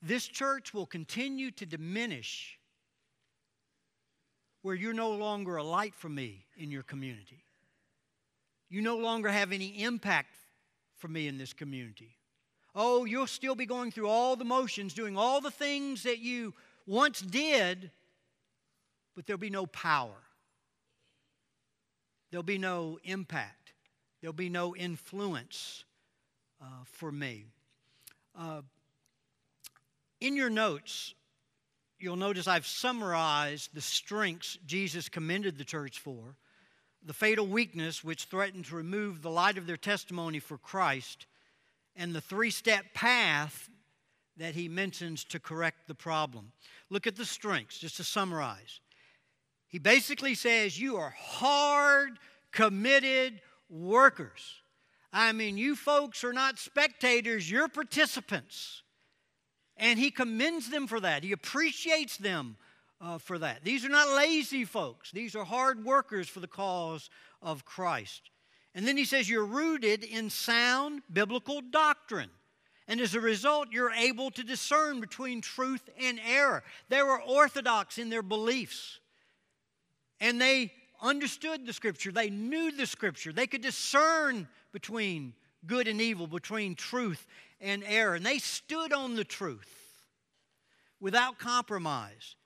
this 0.00 0.26
church 0.26 0.72
will 0.72 0.86
continue 0.86 1.50
to 1.52 1.66
diminish 1.66 2.58
where 4.62 4.74
you're 4.74 4.92
no 4.92 5.10
longer 5.10 5.56
a 5.56 5.62
light 5.64 5.94
for 5.94 6.08
me 6.08 6.46
in 6.56 6.70
your 6.70 6.82
community. 6.82 7.44
You 8.70 8.80
no 8.80 8.96
longer 8.96 9.28
have 9.28 9.52
any 9.52 9.82
impact 9.82 10.34
for 10.96 11.08
me 11.08 11.28
in 11.28 11.36
this 11.36 11.52
community. 11.52 12.16
Oh, 12.74 13.04
you'll 13.04 13.26
still 13.26 13.54
be 13.54 13.66
going 13.66 13.90
through 13.90 14.08
all 14.08 14.34
the 14.34 14.44
motions, 14.44 14.94
doing 14.94 15.16
all 15.16 15.40
the 15.40 15.50
things 15.50 16.04
that 16.04 16.20
you 16.20 16.54
once 16.86 17.20
did, 17.20 17.90
but 19.14 19.26
there'll 19.26 19.38
be 19.38 19.50
no 19.50 19.66
power. 19.66 20.16
There'll 22.30 22.42
be 22.42 22.56
no 22.56 22.98
impact. 23.04 23.74
There'll 24.20 24.32
be 24.32 24.48
no 24.48 24.74
influence 24.74 25.84
uh, 26.62 26.84
for 26.84 27.12
me. 27.12 27.44
Uh, 28.38 28.62
in 30.20 30.36
your 30.36 30.48
notes, 30.48 31.14
you'll 32.02 32.16
notice 32.16 32.48
I've 32.48 32.66
summarized 32.66 33.74
the 33.74 33.80
strengths 33.80 34.58
Jesus 34.66 35.08
commended 35.08 35.58
the 35.58 35.64
church 35.64 35.98
for, 35.98 36.36
the 37.04 37.14
fatal 37.14 37.46
weakness 37.46 38.04
which 38.04 38.24
threatened 38.24 38.66
to 38.66 38.76
remove 38.76 39.22
the 39.22 39.30
light 39.30 39.58
of 39.58 39.66
their 39.66 39.76
testimony 39.76 40.38
for 40.38 40.58
Christ, 40.58 41.26
and 41.96 42.14
the 42.14 42.20
three 42.20 42.50
step 42.50 42.84
path 42.94 43.68
that 44.36 44.54
he 44.54 44.68
mentions 44.68 45.24
to 45.24 45.38
correct 45.38 45.86
the 45.86 45.94
problem. 45.94 46.52
Look 46.90 47.06
at 47.06 47.16
the 47.16 47.24
strengths, 47.24 47.78
just 47.78 47.96
to 47.98 48.04
summarize. 48.04 48.80
He 49.68 49.78
basically 49.78 50.34
says, 50.34 50.78
You 50.78 50.96
are 50.96 51.14
hard, 51.16 52.18
committed 52.50 53.40
workers. 53.68 54.62
I 55.12 55.32
mean, 55.32 55.58
you 55.58 55.76
folks 55.76 56.24
are 56.24 56.32
not 56.32 56.58
spectators, 56.58 57.50
you're 57.50 57.68
participants. 57.68 58.81
And 59.76 59.98
he 59.98 60.10
commends 60.10 60.70
them 60.70 60.86
for 60.86 61.00
that. 61.00 61.24
He 61.24 61.32
appreciates 61.32 62.16
them 62.16 62.56
uh, 63.00 63.18
for 63.18 63.38
that. 63.38 63.64
These 63.64 63.84
are 63.84 63.90
not 63.90 64.08
lazy 64.08 64.64
folks, 64.64 65.10
these 65.10 65.34
are 65.34 65.44
hard 65.44 65.84
workers 65.84 66.28
for 66.28 66.40
the 66.40 66.46
cause 66.46 67.10
of 67.42 67.64
Christ. 67.64 68.30
And 68.74 68.86
then 68.86 68.96
he 68.96 69.04
says, 69.04 69.28
You're 69.28 69.44
rooted 69.44 70.04
in 70.04 70.30
sound 70.30 71.02
biblical 71.12 71.60
doctrine. 71.60 72.30
And 72.88 73.00
as 73.00 73.14
a 73.14 73.20
result, 73.20 73.68
you're 73.70 73.92
able 73.92 74.30
to 74.32 74.42
discern 74.42 75.00
between 75.00 75.40
truth 75.40 75.88
and 76.00 76.20
error. 76.26 76.64
They 76.88 77.02
were 77.02 77.20
orthodox 77.22 77.96
in 77.96 78.10
their 78.10 78.22
beliefs. 78.22 78.98
And 80.20 80.40
they 80.40 80.72
understood 81.00 81.66
the 81.66 81.72
scripture, 81.72 82.12
they 82.12 82.30
knew 82.30 82.70
the 82.70 82.86
scripture, 82.86 83.32
they 83.32 83.46
could 83.46 83.62
discern 83.62 84.46
between 84.72 85.34
good 85.66 85.88
and 85.88 86.00
evil, 86.00 86.26
between 86.26 86.74
truth 86.74 87.26
and 87.62 87.82
error. 87.86 88.14
And 88.14 88.26
they 88.26 88.38
stood 88.38 88.92
on 88.92 89.14
the 89.14 89.24
truth 89.24 89.70
without 91.00 91.38
compromise. 91.38 92.36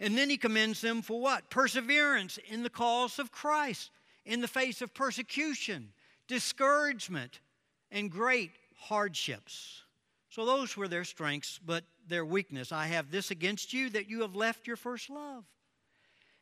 And 0.00 0.18
then 0.18 0.28
he 0.28 0.36
commends 0.36 0.80
them 0.80 1.02
for 1.02 1.20
what? 1.20 1.48
Perseverance 1.50 2.38
in 2.48 2.64
the 2.64 2.70
cause 2.70 3.20
of 3.20 3.30
Christ, 3.30 3.90
in 4.24 4.40
the 4.40 4.48
face 4.48 4.82
of 4.82 4.94
persecution, 4.94 5.92
discouragement, 6.26 7.38
and 7.92 8.10
great 8.10 8.50
hardships. 8.76 9.82
So 10.28 10.44
those 10.46 10.76
were 10.76 10.88
their 10.88 11.04
strengths, 11.04 11.60
but 11.64 11.84
their 12.08 12.24
weakness. 12.24 12.72
I 12.72 12.86
have 12.86 13.10
this 13.10 13.30
against 13.30 13.72
you 13.72 13.90
that 13.90 14.08
you 14.08 14.22
have 14.22 14.34
left 14.34 14.66
your 14.66 14.76
first 14.76 15.10
love. 15.10 15.44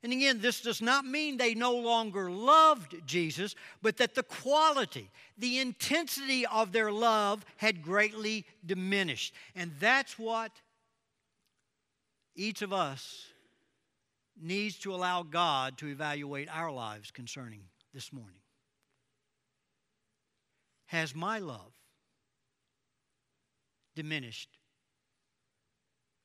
And 0.03 0.13
again, 0.13 0.41
this 0.41 0.63
does 0.63 0.81
not 0.81 1.05
mean 1.05 1.37
they 1.37 1.55
no 1.55 1.75
longer 1.75 2.31
loved 2.31 2.97
Jesus, 3.07 3.55
but 3.83 3.99
that 3.99 4.15
the 4.15 4.23
quality, 4.23 5.11
the 5.37 5.59
intensity 5.59 6.47
of 6.47 6.73
their 6.73 6.91
love 6.91 7.45
had 7.59 7.83
greatly 7.83 8.47
diminished. 8.65 9.35
And 9.55 9.73
that's 9.79 10.19
what 10.19 10.53
each 12.35 12.63
of 12.63 12.73
us 12.73 13.27
needs 14.41 14.79
to 14.79 14.95
allow 14.95 15.23
God 15.23 15.77
to 15.79 15.89
evaluate 15.89 16.49
our 16.51 16.73
lives 16.73 17.11
concerning 17.11 17.61
this 17.93 18.11
morning. 18.11 18.41
Has 20.87 21.15
my 21.15 21.41
love 21.41 21.73
diminished 23.95 24.49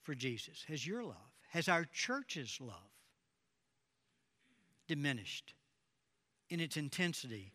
for 0.04 0.16
Jesus? 0.16 0.64
Has 0.70 0.88
your 0.88 1.04
love? 1.04 1.16
Has 1.50 1.68
our 1.68 1.86
church's 1.94 2.58
love 2.62 2.95
diminished 4.88 5.54
in 6.50 6.60
its 6.60 6.78
intensity 6.78 7.52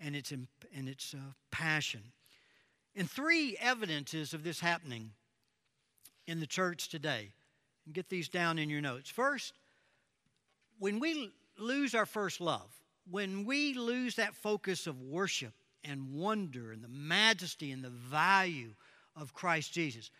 and 0.00 0.14
its, 0.16 0.30
and 0.30 0.88
its 0.88 1.14
uh, 1.14 1.18
passion? 1.50 2.02
And 2.96 3.10
three 3.10 3.56
evidences 3.60 4.34
of 4.34 4.44
this 4.44 4.60
happening 4.60 5.10
in 6.26 6.40
the 6.40 6.46
church 6.46 6.88
today. 6.88 7.30
And 7.84 7.94
get 7.94 8.08
these 8.08 8.28
down 8.28 8.58
in 8.58 8.70
your 8.70 8.80
notes. 8.80 9.10
First, 9.10 9.54
when 10.78 11.00
we 11.00 11.30
lose 11.58 11.94
our 11.94 12.06
first 12.06 12.40
love, 12.40 12.70
when 13.10 13.44
we 13.44 13.74
lose 13.74 14.16
that 14.16 14.34
focus 14.34 14.86
of 14.86 15.00
worship 15.02 15.52
and 15.84 16.14
wonder 16.14 16.72
and 16.72 16.82
the 16.82 16.88
majesty 16.88 17.70
and 17.70 17.84
the 17.84 17.90
value 17.90 18.70
of 19.16 19.34
Christ 19.34 19.72
Jesus, 19.72 20.10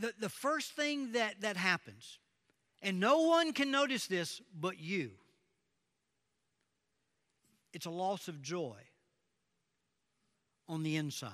the, 0.00 0.12
the 0.18 0.28
first 0.28 0.72
thing 0.72 1.12
that, 1.12 1.40
that 1.42 1.56
happens, 1.56 2.18
and 2.82 2.98
no 2.98 3.20
one 3.22 3.52
can 3.52 3.70
notice 3.70 4.06
this 4.06 4.40
but 4.58 4.80
you, 4.80 5.12
it's 7.72 7.86
a 7.86 7.90
loss 7.90 8.28
of 8.28 8.42
joy 8.42 8.78
on 10.68 10.82
the 10.82 10.96
inside. 10.96 11.30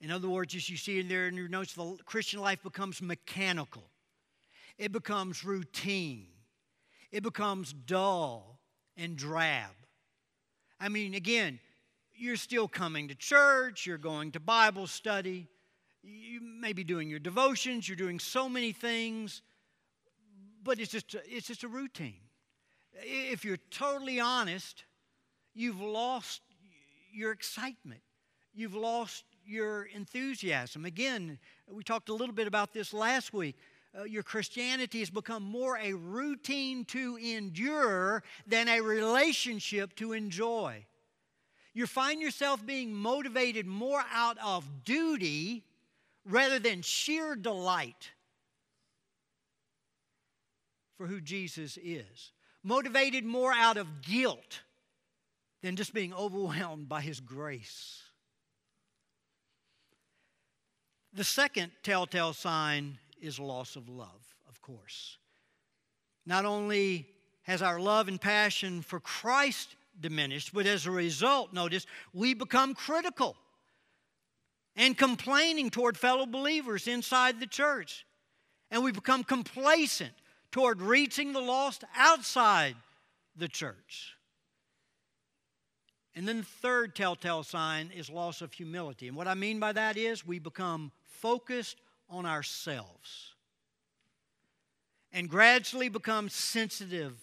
In 0.00 0.10
other 0.10 0.28
words, 0.28 0.54
as 0.54 0.68
you 0.70 0.76
see 0.76 0.98
in 0.98 1.08
there 1.08 1.28
in 1.28 1.36
your 1.36 1.48
notes, 1.48 1.74
the 1.74 1.98
Christian 2.06 2.40
life 2.40 2.62
becomes 2.62 3.02
mechanical, 3.02 3.84
it 4.78 4.92
becomes 4.92 5.44
routine 5.44 6.26
it 7.10 7.22
becomes 7.22 7.72
dull 7.72 8.58
and 8.96 9.16
drab. 9.16 9.70
I 10.78 10.88
mean, 10.88 11.14
again, 11.14 11.58
you're 12.14 12.36
still 12.36 12.68
coming 12.68 13.08
to 13.08 13.14
church, 13.14 13.86
you're 13.86 13.98
going 13.98 14.32
to 14.32 14.40
Bible 14.40 14.86
study, 14.86 15.48
you 16.02 16.40
may 16.40 16.72
be 16.72 16.84
doing 16.84 17.10
your 17.10 17.18
devotions, 17.18 17.88
you're 17.88 17.96
doing 17.96 18.18
so 18.18 18.48
many 18.48 18.72
things, 18.72 19.42
but 20.62 20.78
it's 20.78 20.92
just 20.92 21.14
a, 21.14 21.20
it's 21.26 21.46
just 21.46 21.64
a 21.64 21.68
routine. 21.68 22.20
If 22.92 23.44
you're 23.44 23.58
totally 23.70 24.20
honest, 24.20 24.84
you've 25.54 25.80
lost 25.80 26.42
your 27.12 27.32
excitement. 27.32 28.00
You've 28.54 28.74
lost 28.74 29.24
your 29.44 29.84
enthusiasm. 29.84 30.84
Again, 30.84 31.38
we 31.70 31.82
talked 31.82 32.08
a 32.08 32.14
little 32.14 32.34
bit 32.34 32.46
about 32.46 32.72
this 32.72 32.92
last 32.92 33.32
week 33.32 33.56
uh, 33.98 34.04
your 34.04 34.22
Christianity 34.22 35.00
has 35.00 35.10
become 35.10 35.42
more 35.42 35.76
a 35.78 35.92
routine 35.92 36.84
to 36.86 37.16
endure 37.16 38.22
than 38.46 38.68
a 38.68 38.80
relationship 38.80 39.96
to 39.96 40.12
enjoy. 40.12 40.86
You 41.72 41.86
find 41.86 42.20
yourself 42.20 42.64
being 42.64 42.92
motivated 42.94 43.66
more 43.66 44.02
out 44.12 44.38
of 44.44 44.84
duty 44.84 45.64
rather 46.24 46.58
than 46.58 46.82
sheer 46.82 47.34
delight 47.34 48.10
for 50.96 51.06
who 51.06 51.20
Jesus 51.20 51.78
is. 51.82 52.32
Motivated 52.62 53.24
more 53.24 53.52
out 53.52 53.76
of 53.76 54.02
guilt 54.02 54.60
than 55.62 55.76
just 55.76 55.92
being 55.92 56.12
overwhelmed 56.14 56.88
by 56.88 57.00
His 57.00 57.20
grace. 57.20 58.02
The 61.12 61.24
second 61.24 61.72
telltale 61.82 62.32
sign 62.32 62.98
is 63.20 63.38
loss 63.38 63.76
of 63.76 63.88
love, 63.88 64.36
of 64.48 64.62
course. 64.62 65.18
Not 66.24 66.44
only 66.44 67.06
has 67.42 67.62
our 67.62 67.80
love 67.80 68.08
and 68.08 68.20
passion 68.20 68.82
for 68.82 69.00
Christ 69.00 69.74
diminished, 69.98 70.54
but 70.54 70.66
as 70.66 70.86
a 70.86 70.90
result, 70.90 71.52
notice, 71.52 71.86
we 72.12 72.34
become 72.34 72.74
critical 72.74 73.36
and 74.76 74.96
complaining 74.96 75.68
toward 75.68 75.98
fellow 75.98 76.26
believers 76.26 76.86
inside 76.86 77.40
the 77.40 77.46
church. 77.46 78.06
And 78.70 78.84
we 78.84 78.92
become 78.92 79.24
complacent 79.24 80.12
toward 80.52 80.80
reaching 80.80 81.32
the 81.32 81.40
lost 81.40 81.82
outside 81.96 82.76
the 83.36 83.48
church. 83.48 84.14
And 86.20 86.28
then 86.28 86.40
the 86.40 86.44
third 86.44 86.94
telltale 86.94 87.42
sign 87.42 87.90
is 87.96 88.10
loss 88.10 88.42
of 88.42 88.52
humility. 88.52 89.08
And 89.08 89.16
what 89.16 89.26
I 89.26 89.32
mean 89.32 89.58
by 89.58 89.72
that 89.72 89.96
is 89.96 90.26
we 90.26 90.38
become 90.38 90.92
focused 91.02 91.80
on 92.10 92.26
ourselves 92.26 93.32
and 95.12 95.30
gradually 95.30 95.88
become 95.88 96.28
sensitive, 96.28 97.14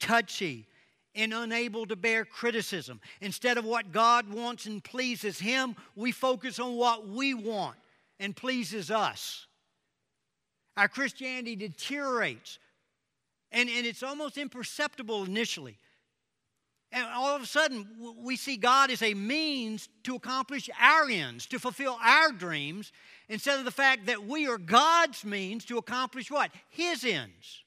touchy, 0.00 0.66
and 1.14 1.34
unable 1.34 1.84
to 1.88 1.94
bear 1.94 2.24
criticism. 2.24 3.02
Instead 3.20 3.58
of 3.58 3.66
what 3.66 3.92
God 3.92 4.32
wants 4.32 4.64
and 4.64 4.82
pleases 4.82 5.38
Him, 5.38 5.76
we 5.94 6.10
focus 6.10 6.58
on 6.58 6.74
what 6.76 7.06
we 7.06 7.34
want 7.34 7.76
and 8.18 8.34
pleases 8.34 8.90
us. 8.90 9.46
Our 10.74 10.88
Christianity 10.88 11.54
deteriorates, 11.54 12.58
and, 13.52 13.68
and 13.68 13.86
it's 13.86 14.02
almost 14.02 14.38
imperceptible 14.38 15.24
initially. 15.24 15.76
And 16.90 17.06
all 17.06 17.36
of 17.36 17.42
a 17.42 17.46
sudden, 17.46 17.86
we 18.18 18.36
see 18.36 18.56
God 18.56 18.90
as 18.90 19.02
a 19.02 19.12
means 19.12 19.88
to 20.04 20.14
accomplish 20.14 20.70
our 20.80 21.08
ends, 21.08 21.46
to 21.46 21.58
fulfill 21.58 21.98
our 22.02 22.32
dreams, 22.32 22.92
instead 23.28 23.58
of 23.58 23.66
the 23.66 23.70
fact 23.70 24.06
that 24.06 24.24
we 24.24 24.48
are 24.48 24.56
God's 24.56 25.24
means 25.24 25.66
to 25.66 25.76
accomplish 25.76 26.30
what? 26.30 26.50
His 26.70 27.04
ends. 27.04 27.62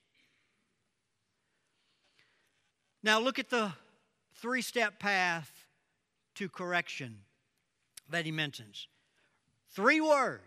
Now, 3.03 3.19
look 3.19 3.37
at 3.37 3.49
the 3.49 3.73
three 4.35 4.61
step 4.63 4.99
path 4.99 5.51
to 6.35 6.49
correction 6.49 7.19
that 8.09 8.25
he 8.25 8.31
mentions. 8.31 8.87
Three 9.69 10.01
words 10.01 10.41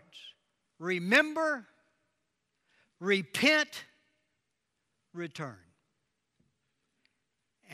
remember, 0.79 1.65
repent, 2.99 3.85
return. 5.13 5.64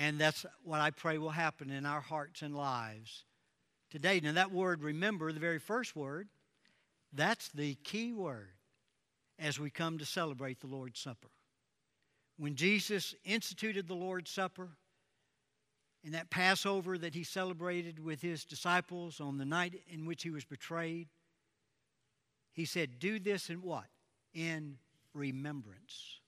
And 0.01 0.17
that's 0.17 0.47
what 0.63 0.81
I 0.81 0.89
pray 0.89 1.19
will 1.19 1.29
happen 1.29 1.69
in 1.69 1.85
our 1.85 2.01
hearts 2.01 2.41
and 2.41 2.55
lives 2.55 3.23
today. 3.91 4.19
Now, 4.19 4.31
that 4.31 4.51
word 4.51 4.81
remember, 4.81 5.31
the 5.31 5.39
very 5.39 5.59
first 5.59 5.95
word, 5.95 6.27
that's 7.13 7.49
the 7.49 7.75
key 7.75 8.11
word 8.11 8.49
as 9.37 9.59
we 9.59 9.69
come 9.69 9.99
to 9.99 10.05
celebrate 10.05 10.59
the 10.59 10.65
Lord's 10.65 10.99
Supper. 10.99 11.29
When 12.39 12.55
Jesus 12.55 13.13
instituted 13.25 13.87
the 13.87 13.93
Lord's 13.93 14.31
Supper, 14.31 14.69
in 16.03 16.13
that 16.13 16.31
Passover 16.31 16.97
that 16.97 17.13
he 17.13 17.23
celebrated 17.23 18.03
with 18.03 18.23
his 18.23 18.43
disciples 18.43 19.21
on 19.21 19.37
the 19.37 19.45
night 19.45 19.83
in 19.87 20.07
which 20.07 20.23
he 20.23 20.31
was 20.31 20.45
betrayed, 20.45 21.09
he 22.53 22.65
said, 22.65 22.97
Do 22.97 23.19
this 23.19 23.51
in 23.51 23.61
what? 23.61 23.85
In 24.33 24.79
remembrance 25.13 26.21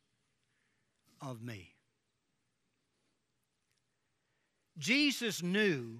of 1.19 1.41
me. 1.41 1.73
Jesus 4.77 5.43
knew 5.43 5.99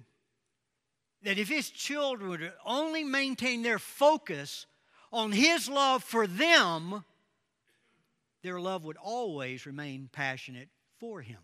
that 1.22 1.38
if 1.38 1.48
his 1.48 1.70
children 1.70 2.30
would 2.30 2.52
only 2.64 3.04
maintain 3.04 3.62
their 3.62 3.78
focus 3.78 4.66
on 5.12 5.32
his 5.32 5.68
love 5.68 6.02
for 6.02 6.26
them, 6.26 7.04
their 8.42 8.60
love 8.60 8.84
would 8.84 8.96
always 8.96 9.64
remain 9.64 10.08
passionate 10.12 10.68
for 10.98 11.20
him. 11.20 11.38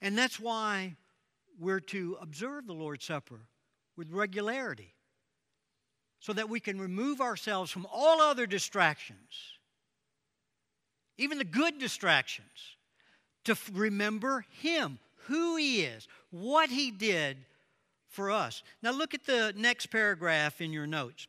And 0.00 0.16
that's 0.16 0.40
why 0.40 0.96
we're 1.58 1.80
to 1.80 2.18
observe 2.20 2.66
the 2.66 2.74
Lord's 2.74 3.04
Supper 3.04 3.40
with 3.96 4.10
regularity 4.10 4.94
so 6.20 6.32
that 6.32 6.48
we 6.48 6.60
can 6.60 6.80
remove 6.80 7.20
ourselves 7.20 7.70
from 7.70 7.86
all 7.92 8.20
other 8.20 8.46
distractions, 8.46 9.18
even 11.18 11.38
the 11.38 11.44
good 11.44 11.78
distractions, 11.78 12.76
to 13.44 13.56
remember 13.72 14.44
Him, 14.60 14.98
who 15.26 15.56
He 15.56 15.82
is, 15.82 16.08
what 16.30 16.70
He 16.70 16.90
did 16.90 17.36
for 18.08 18.30
us. 18.30 18.62
Now, 18.82 18.92
look 18.92 19.14
at 19.14 19.24
the 19.26 19.52
next 19.56 19.86
paragraph 19.86 20.60
in 20.60 20.72
your 20.72 20.86
notes. 20.86 21.28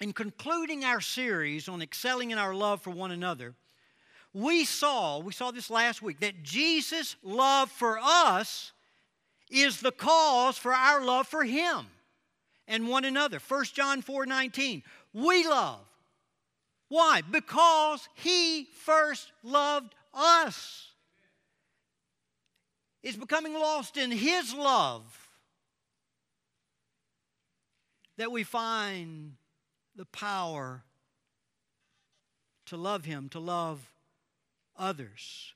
In 0.00 0.12
concluding 0.12 0.84
our 0.84 1.00
series 1.00 1.68
on 1.68 1.82
excelling 1.82 2.30
in 2.30 2.38
our 2.38 2.54
love 2.54 2.80
for 2.80 2.90
one 2.90 3.10
another, 3.10 3.54
we 4.32 4.64
saw, 4.64 5.18
we 5.18 5.32
saw 5.32 5.50
this 5.50 5.70
last 5.70 6.02
week, 6.02 6.20
that 6.20 6.42
Jesus' 6.42 7.16
love 7.22 7.70
for 7.70 7.98
us 8.02 8.72
is 9.50 9.80
the 9.80 9.92
cause 9.92 10.56
for 10.56 10.72
our 10.72 11.04
love 11.04 11.26
for 11.26 11.44
Him 11.44 11.86
and 12.68 12.88
one 12.88 13.04
another. 13.04 13.38
1 13.46 13.64
John 13.74 14.00
4 14.00 14.26
19. 14.26 14.82
We 15.12 15.46
love. 15.46 15.80
Why? 16.88 17.22
Because 17.28 18.08
He 18.14 18.68
first 18.84 19.32
loved 19.42 19.94
us. 20.14 20.89
It's 23.02 23.16
becoming 23.16 23.54
lost 23.54 23.96
in 23.96 24.10
His 24.10 24.54
love 24.54 25.28
that 28.16 28.30
we 28.30 28.42
find 28.42 29.36
the 29.96 30.04
power 30.04 30.82
to 32.66 32.76
love 32.76 33.04
Him, 33.04 33.28
to 33.30 33.40
love 33.40 33.80
others. 34.76 35.54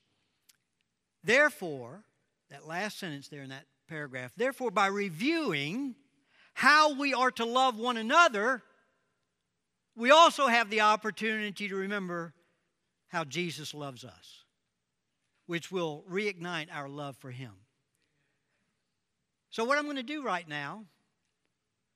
Therefore, 1.23 2.03
that 2.49 2.67
last 2.67 2.99
sentence 2.99 3.27
there 3.27 3.41
in 3.41 3.49
that 3.49 3.65
paragraph, 3.87 4.31
therefore, 4.35 4.71
by 4.71 4.87
reviewing 4.87 5.95
how 6.53 6.93
we 6.93 7.13
are 7.13 7.31
to 7.31 7.45
love 7.45 7.77
one 7.77 7.97
another, 7.97 8.63
we 9.95 10.09
also 10.09 10.47
have 10.47 10.69
the 10.69 10.81
opportunity 10.81 11.67
to 11.67 11.75
remember 11.75 12.33
how 13.07 13.23
Jesus 13.23 13.73
loves 13.73 14.03
us, 14.03 14.44
which 15.45 15.71
will 15.71 16.03
reignite 16.09 16.67
our 16.73 16.89
love 16.89 17.15
for 17.17 17.31
Him. 17.31 17.51
So, 19.49 19.63
what 19.63 19.77
I'm 19.77 19.85
going 19.85 19.95
to 19.97 20.03
do 20.03 20.23
right 20.23 20.47
now, 20.47 20.85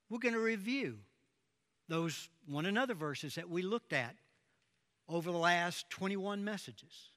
we're 0.09 0.19
going 0.19 0.33
to 0.33 0.39
review 0.39 0.97
those 1.87 2.29
one 2.47 2.65
another 2.65 2.93
verses 2.93 3.35
that 3.35 3.49
we 3.49 3.61
looked 3.61 3.93
at 3.93 4.15
over 5.07 5.31
the 5.31 5.37
last 5.37 5.89
21 5.89 6.43
messages 6.43 7.09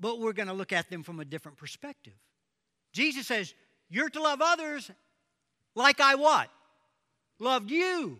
but 0.00 0.18
we're 0.18 0.32
going 0.32 0.48
to 0.48 0.54
look 0.54 0.72
at 0.72 0.88
them 0.88 1.02
from 1.02 1.20
a 1.20 1.24
different 1.24 1.58
perspective. 1.58 2.14
Jesus 2.92 3.26
says, 3.26 3.54
You're 3.90 4.08
to 4.08 4.22
love 4.22 4.40
others 4.42 4.90
like 5.74 6.00
I 6.00 6.14
what? 6.14 6.48
Loved 7.38 7.70
you. 7.70 8.18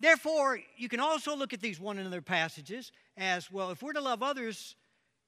Therefore, 0.00 0.58
you 0.76 0.88
can 0.88 1.00
also 1.00 1.36
look 1.36 1.52
at 1.52 1.60
these 1.60 1.78
one 1.78 1.98
another 1.98 2.22
passages 2.22 2.90
as 3.16 3.50
well, 3.50 3.70
if 3.70 3.82
we're 3.82 3.92
to 3.92 4.00
love 4.00 4.22
others 4.22 4.76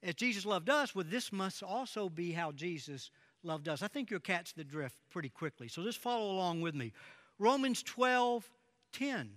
as 0.03 0.15
Jesus 0.15 0.45
loved 0.45 0.69
us, 0.69 0.95
well, 0.95 1.05
this 1.07 1.31
must 1.31 1.61
also 1.61 2.09
be 2.09 2.31
how 2.31 2.51
Jesus 2.51 3.11
loved 3.43 3.67
us. 3.67 3.81
I 3.81 3.87
think 3.87 4.09
you'll 4.09 4.19
catch 4.19 4.53
the 4.53 4.63
drift 4.63 4.95
pretty 5.09 5.29
quickly. 5.29 5.67
So 5.67 5.83
just 5.83 5.99
follow 5.99 6.31
along 6.31 6.61
with 6.61 6.75
me. 6.75 6.91
Romans 7.39 7.83
12 7.83 8.49
10 8.93 9.29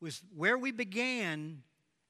was 0.00 0.22
where 0.36 0.56
we 0.56 0.70
began 0.70 1.62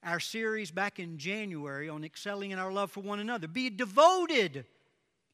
our 0.03 0.19
series 0.19 0.69
back 0.69 0.99
in 0.99 1.17
January 1.17 1.89
on 1.89 2.03
excelling 2.03 2.51
in 2.51 2.59
our 2.59 2.71
love 2.71 2.91
for 2.91 2.99
one 3.01 3.19
another. 3.19 3.47
Be 3.47 3.69
devoted 3.69 4.65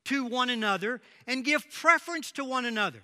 to 0.05 0.25
one 0.25 0.49
another 0.49 1.01
and 1.27 1.43
give 1.43 1.69
preference 1.71 2.32
to 2.34 2.45
one 2.45 2.65
another. 2.65 3.01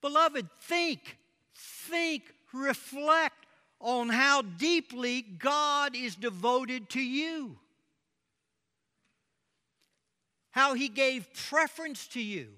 Beloved, 0.00 0.48
think, 0.60 1.18
think, 1.54 2.22
reflect 2.52 3.46
on 3.80 4.08
how 4.08 4.42
deeply 4.42 5.22
God 5.22 5.94
is 5.94 6.16
devoted 6.16 6.88
to 6.90 7.00
you. 7.00 7.56
How 10.58 10.74
He 10.74 10.88
gave 10.88 11.32
preference 11.48 12.08
to 12.08 12.20
you. 12.20 12.48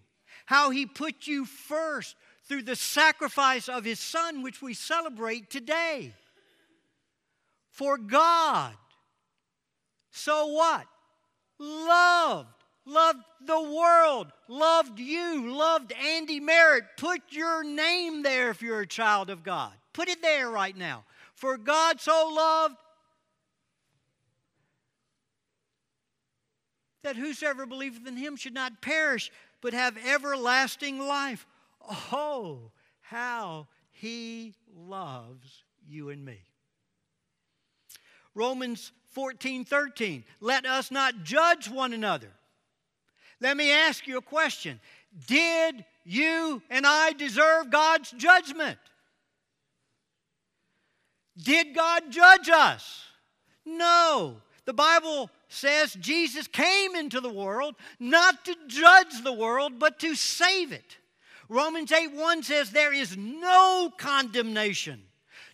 How 0.47 0.71
He 0.71 0.87
put 0.87 1.27
you 1.27 1.45
first 1.45 2.17
through 2.49 2.63
the 2.63 2.75
sacrifice 2.75 3.69
of 3.69 3.85
His 3.85 4.01
Son, 4.01 4.43
which 4.43 4.63
we 4.63 4.73
celebrate 4.73 5.51
today 5.51 6.15
for 7.69 7.99
God. 7.99 8.73
So 10.13 10.47
what? 10.47 10.87
Loved. 11.59 12.49
Loved 12.87 13.19
the 13.45 13.61
world. 13.61 14.29
Loved 14.49 14.99
you. 14.99 15.53
Loved 15.53 15.93
Andy 15.93 16.41
Merritt. 16.41 16.85
Put 16.97 17.21
your 17.29 17.63
name 17.63 18.23
there 18.23 18.49
if 18.49 18.63
you're 18.63 18.81
a 18.81 18.87
child 18.87 19.29
of 19.29 19.43
God. 19.43 19.73
Put 19.93 20.09
it 20.09 20.23
there 20.23 20.49
right 20.49 20.75
now. 20.75 21.05
For 21.35 21.59
God 21.59 22.01
so 22.01 22.33
loved 22.35 22.77
that 27.03 27.17
whosoever 27.17 27.67
believeth 27.67 28.07
in 28.07 28.17
him 28.17 28.37
should 28.37 28.55
not 28.55 28.81
perish, 28.81 29.31
but 29.61 29.73
have 29.73 29.97
everlasting 30.07 30.99
life. 30.99 31.47
Oh, 32.13 32.71
how 33.01 33.67
he 33.91 34.55
loves 34.75 35.65
you 35.89 36.11
and 36.11 36.25
me. 36.25 36.39
Romans 38.35 38.93
14 39.13 39.65
13. 39.65 40.25
Let 40.41 40.67
us 40.67 40.91
not 40.91 41.25
judge 41.25 41.69
one 41.69 41.93
another. 41.93 42.31
Let 43.41 43.57
me 43.57 43.73
ask 43.73 44.07
you 44.07 44.19
a 44.19 44.23
question 44.23 44.81
Did 45.27 45.85
you 46.05 46.63
and 46.71 46.87
I 46.87 47.13
deserve 47.13 47.71
God's 47.71 48.11
judgment? 48.13 48.79
Did 51.37 51.75
God 51.75 52.11
judge 52.11 52.49
us? 52.51 53.05
No. 53.65 54.37
The 54.67 54.75
Bible 54.75 55.31
says 55.51 55.93
Jesus 55.95 56.47
came 56.47 56.97
into 56.97 57.21
the 57.21 57.33
world 57.33 57.75
not 57.99 58.45
to 58.47 58.57
judge 58.67 59.23
the 59.23 59.33
world, 59.33 59.79
but 59.79 59.99
to 60.01 60.15
save 60.15 60.73
it. 60.73 60.97
Romans 61.49 61.93
8 61.93 62.13
1 62.13 62.43
says, 62.43 62.71
There 62.71 62.95
is 62.95 63.17
no 63.17 63.93
condemnation 63.99 65.03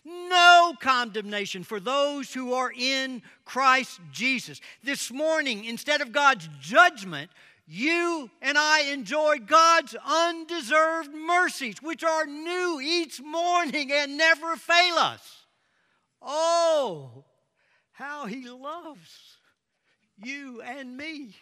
no 0.07 0.73
condemnation 0.79 1.63
for 1.63 1.79
those 1.79 2.33
who 2.33 2.53
are 2.53 2.71
in 2.71 3.21
Christ 3.43 3.99
Jesus. 4.11 4.61
This 4.83 5.11
morning, 5.11 5.65
instead 5.65 5.99
of 6.01 6.13
God's 6.13 6.47
judgment, 6.61 7.29
you 7.67 8.29
and 8.41 8.57
I 8.57 8.91
enjoy 8.91 9.39
God's 9.39 9.95
undeserved 10.05 11.13
mercies, 11.13 11.81
which 11.81 12.03
are 12.03 12.25
new 12.25 12.79
each 12.81 13.21
morning 13.21 13.91
and 13.91 14.17
never 14.17 14.55
fail 14.55 14.95
us. 14.95 15.45
Oh, 16.21 17.25
how 17.91 18.25
He 18.25 18.47
loves 18.47 19.36
you 20.17 20.61
and 20.61 20.95
me. 20.95 21.35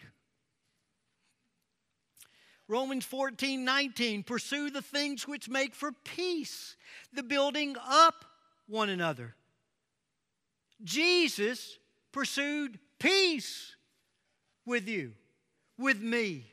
Romans 2.68 3.06
14, 3.06 3.64
19, 3.64 4.24
pursue 4.24 4.72
the 4.72 4.82
things 4.82 5.28
which 5.28 5.48
make 5.48 5.76
for 5.76 5.92
peace, 5.92 6.76
the 7.14 7.22
building 7.22 7.76
up 7.88 8.26
one 8.68 8.90
another. 8.90 9.36
Jesus 10.84 11.78
pursued 12.12 12.80
peace 13.00 13.76
with 14.66 14.88
you, 14.88 15.14
with 15.78 16.02
me, 16.02 16.46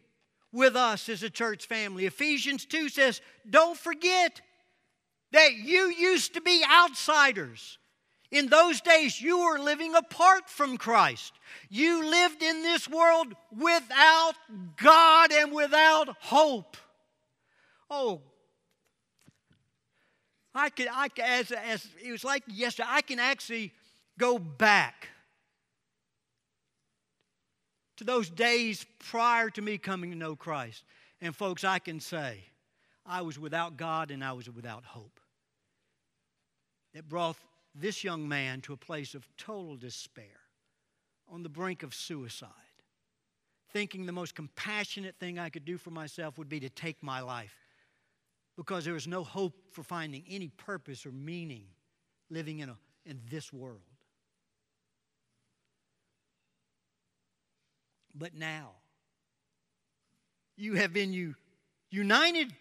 with 0.53 0.77
us 0.77 1.09
as 1.09 1.23
a 1.23 1.31
church 1.31 1.67
family. 1.67 2.05
Ephesians 2.05 2.67
2 2.67 2.91
says, 2.91 3.23
Don't 3.49 3.79
forget 3.79 4.43
that 5.33 5.55
you 5.55 5.91
used 5.91 6.35
to 6.35 6.43
be 6.43 6.63
outsiders. 6.71 7.79
In 8.33 8.47
those 8.47 8.81
days, 8.81 9.21
you 9.21 9.41
were 9.41 9.59
living 9.59 9.95
apart 9.95 10.49
from 10.49 10.79
Christ. 10.79 11.35
You 11.69 12.03
lived 12.03 12.43
in 12.43 12.63
this 12.63 12.89
world 12.89 13.37
without 13.57 14.33
God 14.79 15.31
and 15.33 15.53
without 15.53 16.17
hope. 16.19 16.79
Oh, 17.91 18.23
I 20.55 20.71
can, 20.71 20.89
I 20.91 21.09
as, 21.23 21.53
as 21.53 21.87
it 22.03 22.11
was 22.11 22.25
like 22.25 22.43
yesterday, 22.47 22.89
I 22.91 23.03
can 23.03 23.19
actually 23.19 23.71
go 24.19 24.39
back 24.39 25.09
to 27.99 28.05
those 28.05 28.31
days 28.31 28.87
prior 28.99 29.51
to 29.51 29.61
me 29.61 29.77
coming 29.77 30.11
to 30.11 30.17
know 30.17 30.37
Christ. 30.37 30.85
And 31.21 31.37
folks, 31.37 31.65
I 31.65 31.79
can 31.79 32.01
say, 32.01 32.45
I 33.05 33.21
was 33.21 33.39
without 33.39 33.77
God 33.77 34.11
and 34.11 34.25
I 34.25 34.33
was 34.33 34.49
without 34.49 34.85
hope. 34.85 35.21
It 36.95 37.07
brought 37.09 37.37
this 37.75 38.05
young 38.05 38.29
man 38.29 38.61
to 38.63 38.73
a 38.73 38.77
place 38.77 39.15
of 39.15 39.27
total 39.37 39.77
despair, 39.77 40.41
on 41.29 41.43
the 41.43 41.49
brink 41.49 41.83
of 41.83 41.95
suicide, 41.95 42.49
thinking 43.73 44.05
the 44.05 44.13
most 44.13 44.35
compassionate 44.35 45.17
thing 45.19 45.39
I 45.39 45.49
could 45.49 45.65
do 45.65 45.79
for 45.79 45.91
myself 45.91 46.37
would 46.39 46.49
be 46.49 46.61
to 46.61 46.69
take 46.69 47.03
my 47.03 47.21
life 47.21 47.55
because 48.57 48.85
there 48.85 48.95
was 48.95 49.09
no 49.09 49.25
hope 49.25 49.55
for 49.73 49.83
finding 49.83 50.25
any 50.29 50.49
purpose 50.49 51.07
or 51.07 51.13
meaning 51.13 51.65
living 52.31 52.59
in, 52.61 52.69
a, 52.69 52.77
in 53.07 53.21
this 53.31 53.53
world. 53.53 53.81
But 58.15 58.35
now, 58.35 58.73
you 60.57 60.75
have 60.75 60.93
been 60.93 61.15
you, 61.15 61.35
united 61.91 62.53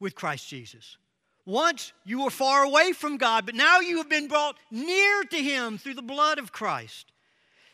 with 0.00 0.14
Christ 0.14 0.48
Jesus. 0.48 0.96
Once 1.46 1.92
you 2.04 2.24
were 2.24 2.30
far 2.30 2.64
away 2.64 2.92
from 2.92 3.16
God, 3.16 3.46
but 3.46 3.54
now 3.54 3.78
you 3.78 3.98
have 3.98 4.08
been 4.08 4.26
brought 4.26 4.56
near 4.72 5.22
to 5.22 5.36
Him 5.36 5.78
through 5.78 5.94
the 5.94 6.02
blood 6.02 6.38
of 6.38 6.52
Christ. 6.52 7.06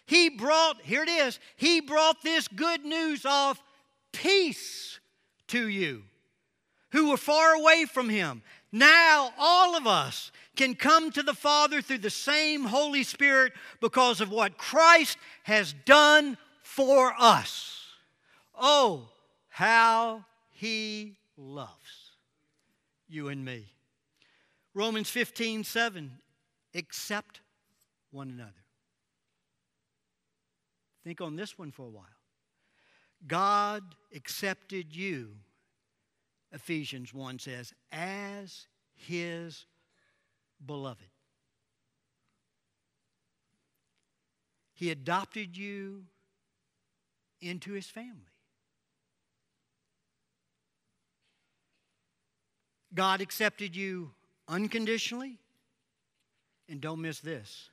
He 0.04 0.28
brought, 0.28 0.82
here 0.82 1.02
it 1.02 1.08
is, 1.08 1.40
He 1.56 1.80
brought 1.80 2.22
this 2.22 2.48
good 2.48 2.85
news 2.85 3.24
of 3.24 3.61
peace 4.12 5.00
to 5.48 5.68
you 5.68 6.02
who 6.90 7.08
were 7.08 7.16
far 7.16 7.54
away 7.54 7.87
from 7.87 8.11
Him. 8.11 8.42
Now, 8.70 9.32
all 9.38 9.74
of 9.74 9.87
us 9.87 10.32
can 10.54 10.74
come 10.74 11.11
to 11.12 11.22
the 11.22 11.32
Father 11.32 11.80
through 11.80 11.98
the 11.98 12.11
same 12.11 12.64
Holy 12.64 13.02
Spirit 13.02 13.54
because 13.80 14.20
of 14.20 14.30
what 14.30 14.58
Christ 14.58 15.16
has 15.44 15.74
done 15.87 16.37
for 16.62 17.14
us. 17.18 17.80
Oh, 18.54 19.08
how 19.48 20.26
He 20.50 21.16
loves 21.38 22.01
you 23.12 23.29
and 23.29 23.44
me. 23.44 23.66
Romans 24.75 25.11
15, 25.11 25.64
7, 25.64 26.11
accept 26.75 27.40
one 28.11 28.31
another. 28.31 28.53
Think 31.05 31.20
on 31.20 31.37
this 31.37 31.59
one 31.59 31.70
for 31.70 31.87
a 31.87 31.90
while. 31.90 32.05
God 33.27 33.83
accepted 34.14 34.94
you, 34.94 35.31
Ephesians 36.53 37.12
1 37.12 37.38
says, 37.38 37.72
as 37.90 38.66
his 38.94 39.66
beloved. 40.64 41.07
He 44.75 44.90
adopted 44.90 45.57
you 45.57 46.05
into 47.40 47.72
his 47.72 47.87
family. 47.87 48.32
God 52.94 53.20
accepted 53.20 53.74
you 53.74 54.12
unconditionally. 54.48 55.38
And 56.68 56.81
don't 56.81 57.00
miss 57.00 57.20
this. 57.20 57.70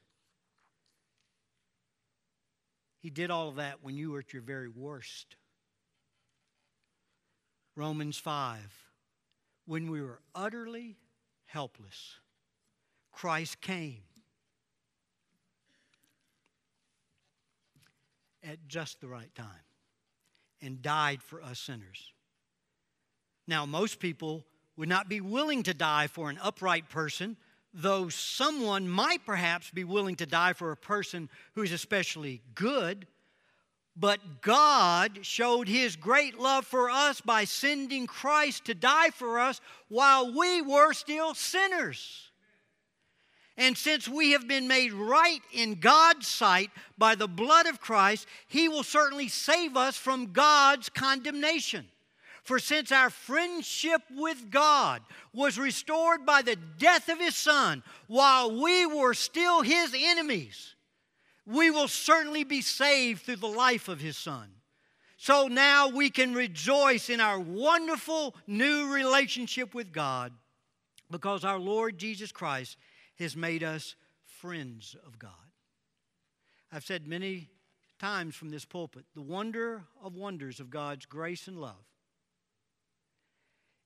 He 3.00 3.10
did 3.10 3.32
all 3.32 3.50
of 3.50 3.56
that 3.56 3.78
when 3.82 3.98
you 3.98 4.12
were 4.12 4.20
at 4.20 4.34
your 4.34 4.42
very 4.42 4.68
worst. 4.68 5.36
Romans 7.76 8.18
5. 8.18 8.60
When 9.66 9.90
we 9.90 10.02
were 10.02 10.20
utterly 10.36 10.98
helpless, 11.46 12.16
Christ 13.12 13.62
came 13.62 14.02
at 18.44 18.68
just 18.68 19.00
the 19.00 19.08
right 19.08 19.34
time 19.36 19.48
and 20.62 20.82
died 20.82 21.22
for 21.22 21.42
us 21.42 21.60
sinners. 21.60 22.14
Now, 23.48 23.66
most 23.66 24.00
people 24.00 24.46
would 24.80 24.88
not 24.88 25.10
be 25.10 25.20
willing 25.20 25.62
to 25.64 25.74
die 25.74 26.08
for 26.08 26.30
an 26.30 26.40
upright 26.42 26.88
person, 26.88 27.36
though 27.74 28.08
someone 28.08 28.88
might 28.88 29.26
perhaps 29.26 29.70
be 29.70 29.84
willing 29.84 30.16
to 30.16 30.26
die 30.26 30.54
for 30.54 30.72
a 30.72 30.78
person 30.78 31.30
who 31.54 31.62
is 31.64 31.74
especially 31.74 32.42
good. 32.56 33.06
But 33.98 34.42
God 34.42 35.20
showed 35.22 35.68
His 35.68 35.98
great 35.98 36.40
love 36.40 36.66
for 36.66 36.90
us 36.90 37.20
by 37.20 37.44
sending 37.44 38.08
Christ 38.08 38.66
to 38.66 38.74
die 38.74 39.10
for 39.10 39.42
us 39.42 39.60
while 39.90 40.34
we 40.34 40.62
were 40.62 40.94
still 40.94 41.34
sinners. 41.34 42.32
And 43.58 43.78
since 43.78 44.08
we 44.08 44.32
have 44.32 44.48
been 44.48 44.70
made 44.70 44.94
right 44.94 45.42
in 45.52 45.82
God's 45.82 46.26
sight 46.26 46.70
by 46.98 47.16
the 47.16 47.28
blood 47.28 47.66
of 47.66 47.82
Christ, 47.82 48.28
He 48.48 48.70
will 48.70 48.84
certainly 48.84 49.28
save 49.28 49.76
us 49.76 49.98
from 49.98 50.32
God's 50.32 50.88
condemnation. 50.88 51.86
For 52.44 52.60
since 52.60 52.92
our 52.92 53.10
friendship 53.10 54.02
with 54.12 54.50
God 54.50 55.02
was 55.34 55.58
restored 55.58 56.26
by 56.26 56.42
the 56.42 56.56
death 56.56 57.10
of 57.10 57.20
His 57.20 57.36
Son 57.36 57.84
while 58.08 58.62
we 58.62 58.86
were 58.86 59.14
still 59.14 59.62
His 59.62 59.96
enemies, 59.98 60.76
we 61.46 61.70
will 61.70 61.88
certainly 61.88 62.44
be 62.44 62.62
saved 62.62 63.24
through 63.24 63.38
the 63.38 63.48
life 63.48 63.88
of 63.88 64.00
His 64.00 64.18
Son. 64.18 64.50
So 65.18 65.48
now 65.48 65.90
we 65.90 66.10
can 66.10 66.34
rejoice 66.34 67.10
in 67.10 67.20
our 67.20 67.40
wonderful 67.40 68.36
new 68.48 68.94
relationship 68.94 69.74
with 69.74 69.92
God 69.92 70.32
because 71.12 71.44
our 71.44 71.60
Lord 71.60 71.98
Jesus 71.98 72.32
Christ 72.32 72.78
has 73.18 73.36
made 73.36 73.64
us 73.64 73.96
friends 74.26 74.96
of 75.06 75.20
God. 75.20 75.32
I've 76.72 76.86
said 76.86 77.08
many 77.08 77.50
times 78.00 78.36
from 78.36 78.50
this 78.50 78.64
pulpit 78.64 79.04
the 79.14 79.22
wonder 79.22 79.84
of 80.02 80.16
wonders 80.16 80.60
of 80.62 80.70
God's 80.70 81.06
grace 81.06 81.48
and 81.48 81.60
love 81.60 81.84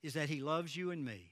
is 0.04 0.14
that 0.14 0.30
He 0.30 0.42
loves 0.42 0.76
you 0.76 0.92
and 0.92 1.04
me 1.04 1.32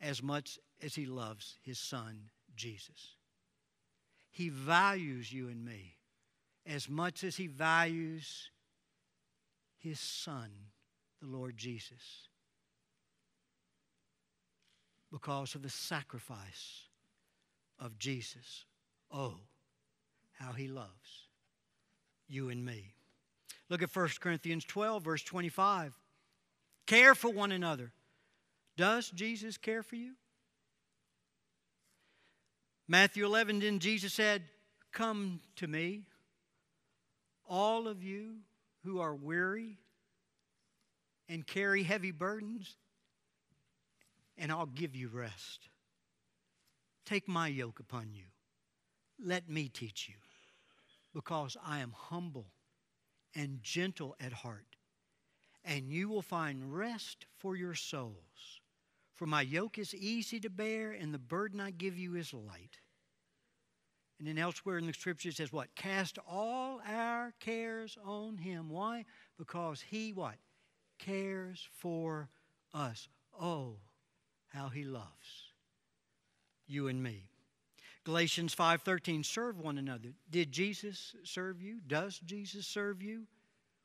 as 0.00 0.22
much 0.22 0.58
as 0.82 0.94
He 0.94 1.04
loves 1.04 1.58
His 1.62 1.78
Son, 1.78 2.30
Jesus. 2.56 3.16
He 4.30 4.48
values 4.48 5.32
you 5.32 5.48
and 5.48 5.64
me 5.64 5.96
as 6.64 6.88
much 6.88 7.24
as 7.24 7.36
He 7.36 7.48
values 7.48 8.50
His 9.76 10.00
Son, 10.00 10.50
the 11.20 11.28
Lord 11.28 11.56
Jesus, 11.56 12.28
because 15.10 15.54
of 15.54 15.62
the 15.62 15.68
sacrifice 15.68 16.84
of 17.78 17.98
Jesus. 17.98 18.64
Oh, 19.10 19.34
how 20.38 20.52
He 20.52 20.68
loves 20.68 21.26
you 22.28 22.48
and 22.48 22.64
me. 22.64 22.94
Look 23.68 23.82
at 23.82 23.94
1 23.94 24.08
Corinthians 24.20 24.64
12, 24.64 25.02
verse 25.02 25.22
25. 25.22 25.92
Care 26.86 27.14
for 27.14 27.30
one 27.30 27.52
another. 27.52 27.92
Does 28.76 29.10
Jesus 29.10 29.56
care 29.56 29.82
for 29.82 29.96
you? 29.96 30.12
Matthew 32.88 33.24
11, 33.24 33.60
then 33.60 33.78
Jesus 33.78 34.12
said, 34.12 34.42
Come 34.92 35.40
to 35.56 35.66
me, 35.66 36.02
all 37.48 37.88
of 37.88 38.02
you 38.02 38.36
who 38.84 39.00
are 39.00 39.14
weary 39.14 39.78
and 41.28 41.46
carry 41.46 41.82
heavy 41.82 42.10
burdens, 42.10 42.76
and 44.36 44.50
I'll 44.50 44.66
give 44.66 44.96
you 44.96 45.08
rest. 45.08 45.68
Take 47.06 47.28
my 47.28 47.48
yoke 47.48 47.80
upon 47.80 48.12
you. 48.12 48.24
Let 49.24 49.48
me 49.48 49.68
teach 49.68 50.08
you, 50.08 50.16
because 51.14 51.56
I 51.64 51.80
am 51.80 51.94
humble 51.96 52.46
and 53.34 53.62
gentle 53.62 54.16
at 54.20 54.32
heart 54.32 54.71
and 55.64 55.88
you 55.88 56.08
will 56.08 56.22
find 56.22 56.74
rest 56.74 57.26
for 57.38 57.56
your 57.56 57.74
souls. 57.74 58.60
For 59.14 59.26
my 59.26 59.42
yoke 59.42 59.78
is 59.78 59.94
easy 59.94 60.40
to 60.40 60.50
bear, 60.50 60.92
and 60.92 61.12
the 61.12 61.18
burden 61.18 61.60
I 61.60 61.70
give 61.70 61.96
you 61.96 62.16
is 62.16 62.34
light. 62.34 62.78
And 64.18 64.26
then 64.28 64.38
elsewhere 64.38 64.78
in 64.78 64.86
the 64.86 64.92
scripture 64.92 65.30
it 65.30 65.36
says, 65.36 65.52
What? 65.52 65.74
Cast 65.74 66.18
all 66.28 66.80
our 66.86 67.32
cares 67.40 67.98
on 68.04 68.36
him. 68.36 68.68
Why? 68.70 69.04
Because 69.36 69.80
he 69.80 70.12
what? 70.12 70.36
cares 71.02 71.68
for 71.78 72.28
us. 72.72 73.08
Oh, 73.40 73.76
how 74.48 74.68
he 74.68 74.84
loves 74.84 75.52
you 76.66 76.88
and 76.88 77.02
me. 77.02 77.28
Galatians 78.04 78.54
5:13 78.54 79.24
serve 79.24 79.58
one 79.58 79.78
another. 79.78 80.14
Did 80.30 80.52
Jesus 80.52 81.14
serve 81.24 81.60
you? 81.60 81.80
Does 81.86 82.18
Jesus 82.18 82.66
serve 82.66 83.02
you? 83.02 83.26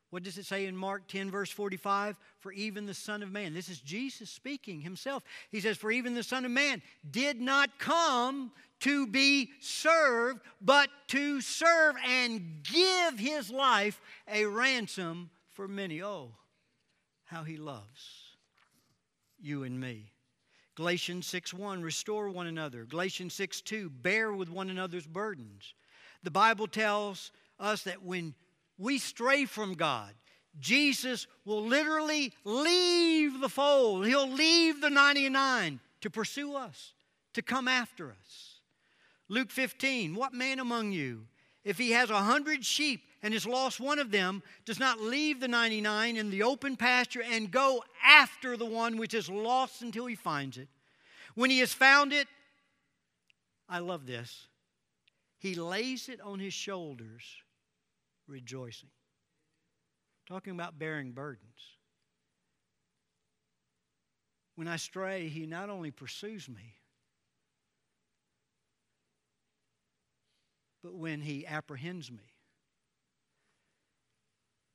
What 0.10 0.24
does 0.24 0.38
it 0.38 0.46
say 0.46 0.65
in 0.65 0.76
Mark 0.76 1.08
10, 1.08 1.30
verse 1.30 1.52
45? 1.52 2.17
For 2.39 2.54
even 2.54 2.86
the 2.86 2.93
Son 2.93 3.22
of 3.22 3.32
Man, 3.32 3.54
this 3.54 3.67
is 3.67 3.82
Jesus 3.82 4.30
speaking 4.30 4.80
himself. 4.80 5.24
He 5.52 5.60
says, 5.60 5.78
For 5.78 5.91
even 5.91 6.13
the 6.13 6.24
Son 6.24 6.46
of 6.46 6.52
Man 6.52 6.82
did 7.12 7.41
not 7.41 7.78
come 7.78 8.52
to 8.82 9.06
be 9.08 9.50
served, 9.60 10.39
but 10.62 10.89
to 11.08 11.41
serve 11.41 11.96
and 12.06 12.63
give 12.63 13.20
his 13.20 13.50
life 13.50 14.00
a 14.32 14.46
ransom 14.46 15.30
for 15.52 15.67
many. 15.67 16.02
Oh, 16.02 16.32
how 17.26 17.43
he 17.43 17.58
loves 17.58 18.38
you 19.39 19.63
and 19.63 19.80
me. 19.80 20.12
Galatians 20.76 21.26
6 21.28 21.54
1, 21.54 21.82
restore 21.82 22.30
one 22.30 22.48
another. 22.48 22.86
Galatians 22.86 23.34
6 23.34 23.62
2, 23.62 23.89
bear 23.89 24.32
with 24.32 24.50
one 24.50 24.70
another's 24.70 25.08
burdens. 25.08 25.74
The 26.24 26.32
Bible 26.32 26.67
tells 26.67 27.32
us 27.60 27.84
that 27.84 28.04
when 28.04 28.36
we 28.78 28.98
stray 29.00 29.46
from 29.46 29.74
God, 29.74 30.13
Jesus 30.60 31.28
will 31.46 31.63
literally 31.63 32.34
leave 32.44 33.40
the 33.40 33.50
fold. 33.50 34.06
He'll 34.06 34.30
leave 34.30 34.82
the 34.82 34.90
99 34.90 35.80
to 36.02 36.10
pursue 36.10 36.56
us, 36.56 36.94
to 37.34 37.42
come 37.42 37.68
after 37.68 38.12
us. 38.12 38.60
Luke 39.30 39.52
15, 39.52 40.16
what 40.16 40.34
man 40.34 40.60
among 40.60 40.92
you, 40.92 41.28
if 41.63 41.78
he 41.78 41.92
has 41.92 42.10
a 42.10 42.22
hundred 42.22 42.63
sheep 42.63 43.02
and 43.22 43.34
has 43.34 43.46
lost 43.46 43.80
one 43.80 44.00
of 44.00 44.10
them, 44.12 44.42
does 44.66 44.80
not 44.80 45.02
leave 45.02 45.40
the 45.40 45.48
99 45.48 46.16
in 46.16 46.30
the 46.30 46.44
open 46.44 46.78
pasture 46.78 47.24
and 47.24 47.52
go 47.52 47.84
after 48.06 48.56
the 48.56 48.66
one 48.66 48.98
which 48.98 49.13
is 49.13 49.30
lost 49.30 49.82
until 49.82 50.06
he 50.06 50.16
finds 50.16 50.58
it? 50.58 50.70
When 51.36 51.50
he 51.50 51.60
has 51.60 51.74
found 51.74 52.13
it, 52.13 52.28
I 53.70 53.80
love 53.80 54.08
this, 54.08 54.48
he 55.40 55.56
lays 55.56 56.08
it 56.08 56.22
on 56.22 56.40
his 56.40 56.54
shoulders, 56.54 57.24
rejoicing. 58.28 58.90
Talking 60.28 60.54
about 60.54 60.78
bearing 60.78 61.12
burdens. 61.12 61.78
When 64.56 64.68
I 64.68 64.76
stray, 64.78 65.30
he 65.30 65.46
not 65.46 65.70
only 65.70 65.92
pursues 65.92 66.50
me, 66.50 66.78
But 70.88 70.96
when 70.96 71.20
he 71.20 71.46
apprehends 71.46 72.10
me, 72.10 72.24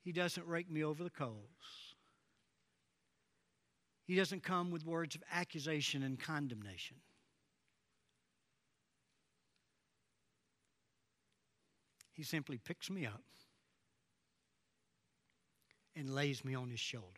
he 0.02 0.12
doesn't 0.12 0.46
rake 0.46 0.70
me 0.70 0.84
over 0.84 1.02
the 1.02 1.08
coals. 1.08 1.94
He 4.04 4.14
doesn't 4.14 4.42
come 4.42 4.70
with 4.70 4.84
words 4.84 5.14
of 5.14 5.22
accusation 5.32 6.02
and 6.02 6.20
condemnation. 6.20 6.98
He 12.12 12.24
simply 12.24 12.58
picks 12.58 12.90
me 12.90 13.06
up 13.06 13.22
and 15.96 16.14
lays 16.14 16.44
me 16.44 16.54
on 16.54 16.70
his 16.70 16.80
shoulders 16.80 17.08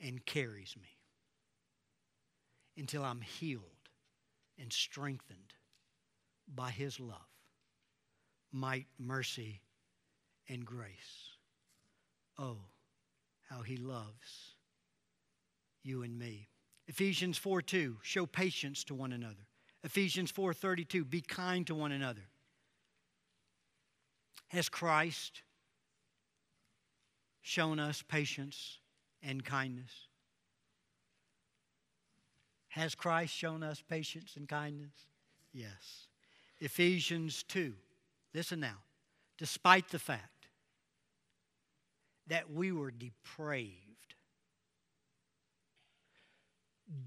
and 0.00 0.24
carries 0.24 0.74
me 0.80 0.88
until 2.76 3.04
I'm 3.04 3.20
healed 3.20 3.62
and 4.60 4.72
strengthened 4.72 5.54
by 6.54 6.70
his 6.70 7.00
love, 7.00 7.16
might, 8.52 8.86
mercy, 8.98 9.60
and 10.48 10.64
grace. 10.64 11.36
Oh, 12.38 12.58
how 13.48 13.62
he 13.62 13.76
loves 13.76 14.54
you 15.82 16.02
and 16.02 16.18
me. 16.18 16.48
Ephesians 16.86 17.36
4 17.36 17.62
2, 17.62 17.98
show 18.02 18.26
patience 18.26 18.84
to 18.84 18.94
one 18.94 19.12
another. 19.12 19.46
Ephesians 19.82 20.30
4 20.30 20.54
32, 20.54 21.04
be 21.04 21.20
kind 21.20 21.66
to 21.66 21.74
one 21.74 21.92
another. 21.92 22.28
Has 24.48 24.68
Christ 24.68 25.42
shown 27.48 27.78
us 27.78 28.02
patience 28.06 28.78
and 29.22 29.42
kindness? 29.42 29.90
Has 32.68 32.94
Christ 32.94 33.34
shown 33.34 33.62
us 33.62 33.82
patience 33.88 34.34
and 34.36 34.46
kindness? 34.46 34.92
Yes. 35.54 36.08
Ephesians 36.60 37.42
2. 37.44 37.72
Listen 38.34 38.60
now. 38.60 38.76
Despite 39.38 39.88
the 39.88 39.98
fact 39.98 40.48
that 42.26 42.52
we 42.52 42.70
were 42.70 42.90
depraved, 42.90 43.72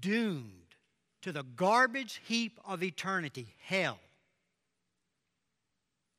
doomed 0.00 0.74
to 1.20 1.30
the 1.30 1.44
garbage 1.44 2.20
heap 2.24 2.58
of 2.66 2.82
eternity, 2.82 3.54
hell, 3.60 4.00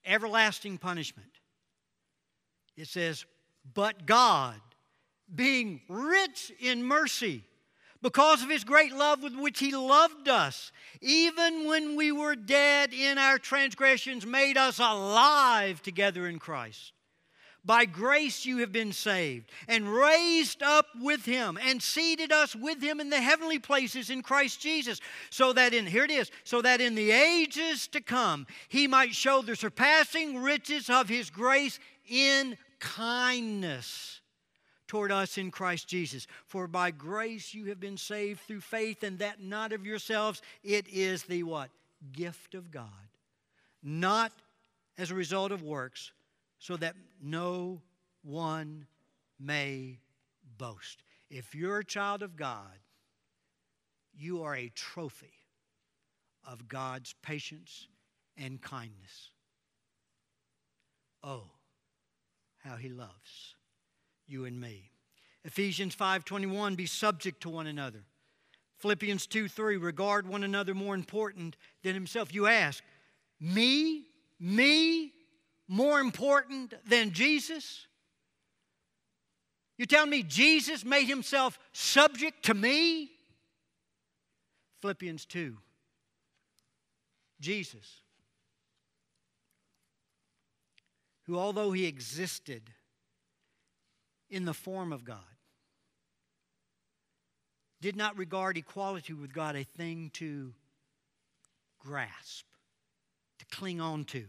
everlasting 0.05 0.77
punishment, 0.77 1.41
it 2.77 2.88
says, 2.88 3.25
But 3.73 4.06
God, 4.06 4.60
being 5.34 5.82
rich 5.88 6.52
in 6.60 6.84
mercy, 6.84 7.43
because 8.02 8.43
of 8.43 8.49
his 8.49 8.65
great 8.65 8.93
love 8.93 9.23
with 9.23 9.36
which 9.36 9.60
he 9.60 9.73
loved 9.73 10.28
us, 10.28 10.73
even 10.99 11.65
when 11.67 11.95
we 11.95 12.12
were 12.12 12.36
dead 12.36 12.93
in 12.93 13.17
our 13.17 13.39
transgressions, 13.39 14.26
made 14.26 14.58
us 14.58 14.80
alive 14.80 15.82
together 15.82 16.28
in 16.28 16.38
Christ. 16.38 16.91
By 17.65 17.86
grace 17.86 18.45
you 18.45 18.58
have 18.58 18.73
been 18.73 18.91
saved, 18.91 19.49
and 19.69 19.88
raised 19.88 20.62
up 20.62 20.88
with 21.02 21.23
him, 21.23 21.58
and 21.65 21.82
seated 21.82 22.34
us 22.34 22.54
with 22.58 22.82
him 22.82 22.99
in 22.99 23.10
the 23.10 23.21
heavenly 23.21 23.58
places 23.58 24.10
in 24.10 24.21
Christ 24.21 24.60
Jesus, 24.60 24.99
so 25.30 25.54
that 25.54 25.73
in, 25.73 25.86
here 25.86 26.04
it 26.04 26.12
is, 26.12 26.30
so 26.43 26.62
that 26.62 26.82
in 26.82 26.95
the 26.95 27.12
ages 27.12 27.88
to 27.88 28.02
come 28.02 28.47
he 28.67 28.86
might 28.86 29.15
show 29.15 29.41
the 29.41 29.56
surpassing 29.56 30.41
riches 30.43 30.89
of 30.89 31.08
his 31.08 31.30
grace 31.30 31.80
in 32.06 32.58
kindness 32.84 34.19
toward 34.88 35.12
us 35.12 35.38
in 35.38 35.50
Christ 35.50 35.88
Jesus. 35.88 36.28
For 36.46 36.67
by 36.67 36.91
grace 36.91 37.54
you 37.54 37.65
have 37.65 37.80
been 37.80 37.98
saved 37.98 38.41
through 38.41 38.62
faith, 38.62 39.04
and 39.04 39.19
that 39.19 39.41
not 39.41 39.72
of 39.72 39.86
yourselves. 39.86 40.41
It 40.63 40.88
is 40.89 41.24
the 41.24 41.43
what? 41.43 41.69
Gift 42.12 42.54
of 42.54 42.69
God. 42.69 42.88
Not 43.82 44.32
as 44.98 45.10
a 45.10 45.15
result 45.15 45.52
of 45.52 45.63
works, 45.63 46.12
so 46.60 46.78
that 46.78 46.96
no 47.22 47.82
one 48.22 48.86
may 49.39 50.00
boast. 50.58 51.04
If 51.30 51.56
you're 51.56 51.80
a 51.80 51.86
child 51.86 52.22
of 52.22 52.36
God, 52.36 52.80
you 54.15 54.43
are 54.43 54.56
a 54.56 54.69
trophy 54.76 55.34
of 56.46 56.67
God's 56.67 57.15
patience 57.22 57.88
and 58.38 58.62
kindness. 58.62 59.32
Oh, 61.24 61.46
how 62.63 62.76
he 62.76 62.89
loves 62.89 63.56
you 64.28 64.45
and 64.45 64.60
me. 64.60 64.89
Ephesians 65.43 65.95
5:21 65.95 66.76
be 66.76 66.86
subject 66.86 67.41
to 67.41 67.49
one 67.49 67.67
another. 67.67 68.04
Philippians 68.78 69.28
2 69.28 69.47
3, 69.47 69.78
regard 69.78 70.28
one 70.28 70.43
another 70.43 70.73
more 70.73 70.95
important 70.95 71.56
than 71.84 71.93
himself. 71.93 72.34
You 72.34 72.47
ask, 72.47 72.84
me? 73.39 74.06
Me? 74.39 75.13
More 75.67 75.99
important 75.99 76.73
than 76.86 77.12
Jesus? 77.12 77.88
You 79.78 79.86
tell 79.86 80.06
me 80.06 80.23
Jesus 80.23 80.84
made 80.84 81.08
himself 81.08 81.58
subject 81.71 82.43
to 82.45 82.54
me? 82.54 83.12
Philippians 84.82 85.26
2. 85.26 85.58
Jesus, 87.39 88.03
who 91.25 91.38
although 91.38 91.71
he 91.71 91.86
existed 91.86 92.63
in 94.29 94.45
the 94.45 94.53
form 94.53 94.91
of 94.91 95.03
God, 95.03 95.19
did 97.81 97.95
not 97.95 98.17
regard 98.17 98.57
equality 98.57 99.13
with 99.13 99.33
God 99.33 99.55
a 99.55 99.63
thing 99.63 100.09
to 100.13 100.53
grasp, 101.79 102.45
to 103.39 103.45
cling 103.45 103.81
on 103.81 104.05
to. 104.05 104.23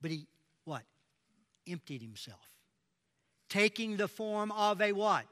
But 0.00 0.12
he, 0.12 0.26
what? 0.64 0.82
Emptied 1.68 2.02
himself. 2.02 2.38
Taking 3.48 3.96
the 3.96 4.08
form 4.08 4.52
of 4.52 4.80
a 4.80 4.92
what? 4.92 5.24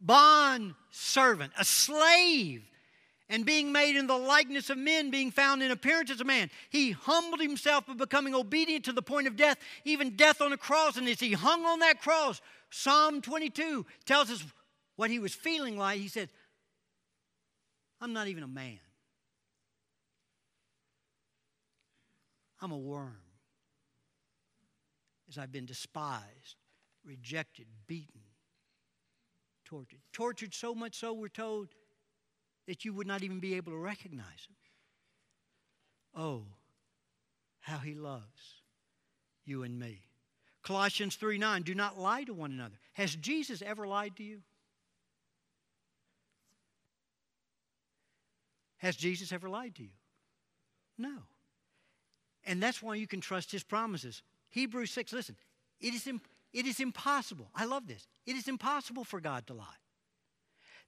Bond 0.00 0.74
servant, 0.90 1.52
a 1.58 1.64
slave. 1.64 2.62
And 3.30 3.46
being 3.46 3.72
made 3.72 3.96
in 3.96 4.06
the 4.06 4.18
likeness 4.18 4.68
of 4.68 4.76
men, 4.76 5.10
being 5.10 5.30
found 5.30 5.62
in 5.62 5.70
appearance 5.70 6.10
as 6.10 6.20
a 6.20 6.24
man, 6.24 6.50
he 6.68 6.90
humbled 6.90 7.40
himself 7.40 7.86
by 7.86 7.94
becoming 7.94 8.34
obedient 8.34 8.84
to 8.84 8.92
the 8.92 9.00
point 9.00 9.26
of 9.26 9.34
death, 9.34 9.56
even 9.84 10.14
death 10.14 10.42
on 10.42 10.52
a 10.52 10.58
cross. 10.58 10.98
And 10.98 11.08
as 11.08 11.20
he 11.20 11.32
hung 11.32 11.64
on 11.64 11.78
that 11.78 12.02
cross, 12.02 12.42
Psalm 12.70 13.22
22 13.22 13.86
tells 14.04 14.30
us 14.30 14.44
what 14.96 15.10
he 15.10 15.18
was 15.18 15.34
feeling 15.34 15.78
like. 15.78 16.00
He 16.00 16.08
said, 16.08 16.28
I'm 18.00 18.12
not 18.12 18.28
even 18.28 18.42
a 18.42 18.48
man, 18.48 18.78
I'm 22.60 22.72
a 22.72 22.78
worm. 22.78 23.16
As 25.28 25.38
I've 25.38 25.50
been 25.50 25.64
despised, 25.64 26.56
rejected, 27.04 27.66
beaten, 27.86 28.20
tortured. 29.64 30.00
Tortured 30.12 30.52
so 30.52 30.74
much 30.74 30.94
so, 30.96 31.14
we're 31.14 31.28
told, 31.28 31.68
that 32.66 32.84
you 32.84 32.92
would 32.92 33.06
not 33.06 33.22
even 33.22 33.40
be 33.40 33.54
able 33.54 33.72
to 33.72 33.78
recognize 33.78 34.48
him. 34.48 34.56
Oh, 36.16 36.44
how 37.60 37.78
he 37.78 37.94
loves 37.94 38.62
you 39.44 39.62
and 39.62 39.78
me. 39.78 40.00
Colossians 40.62 41.16
3 41.16 41.38
9, 41.38 41.62
do 41.62 41.74
not 41.74 41.98
lie 41.98 42.24
to 42.24 42.32
one 42.32 42.52
another. 42.52 42.76
Has 42.94 43.14
Jesus 43.14 43.62
ever 43.62 43.86
lied 43.86 44.16
to 44.16 44.22
you? 44.22 44.40
Has 48.78 48.96
Jesus 48.96 49.32
ever 49.32 49.48
lied 49.48 49.74
to 49.76 49.82
you? 49.82 49.90
No. 50.98 51.14
And 52.46 52.62
that's 52.62 52.82
why 52.82 52.94
you 52.94 53.06
can 53.06 53.20
trust 53.20 53.50
his 53.50 53.62
promises. 53.62 54.22
Hebrews 54.50 54.90
6, 54.90 55.12
listen, 55.12 55.36
it 55.80 55.94
is, 55.94 56.06
it 56.52 56.66
is 56.66 56.80
impossible. 56.80 57.48
I 57.54 57.64
love 57.64 57.86
this. 57.86 58.06
It 58.26 58.36
is 58.36 58.48
impossible 58.48 59.04
for 59.04 59.20
God 59.20 59.46
to 59.48 59.54
lie. 59.54 59.64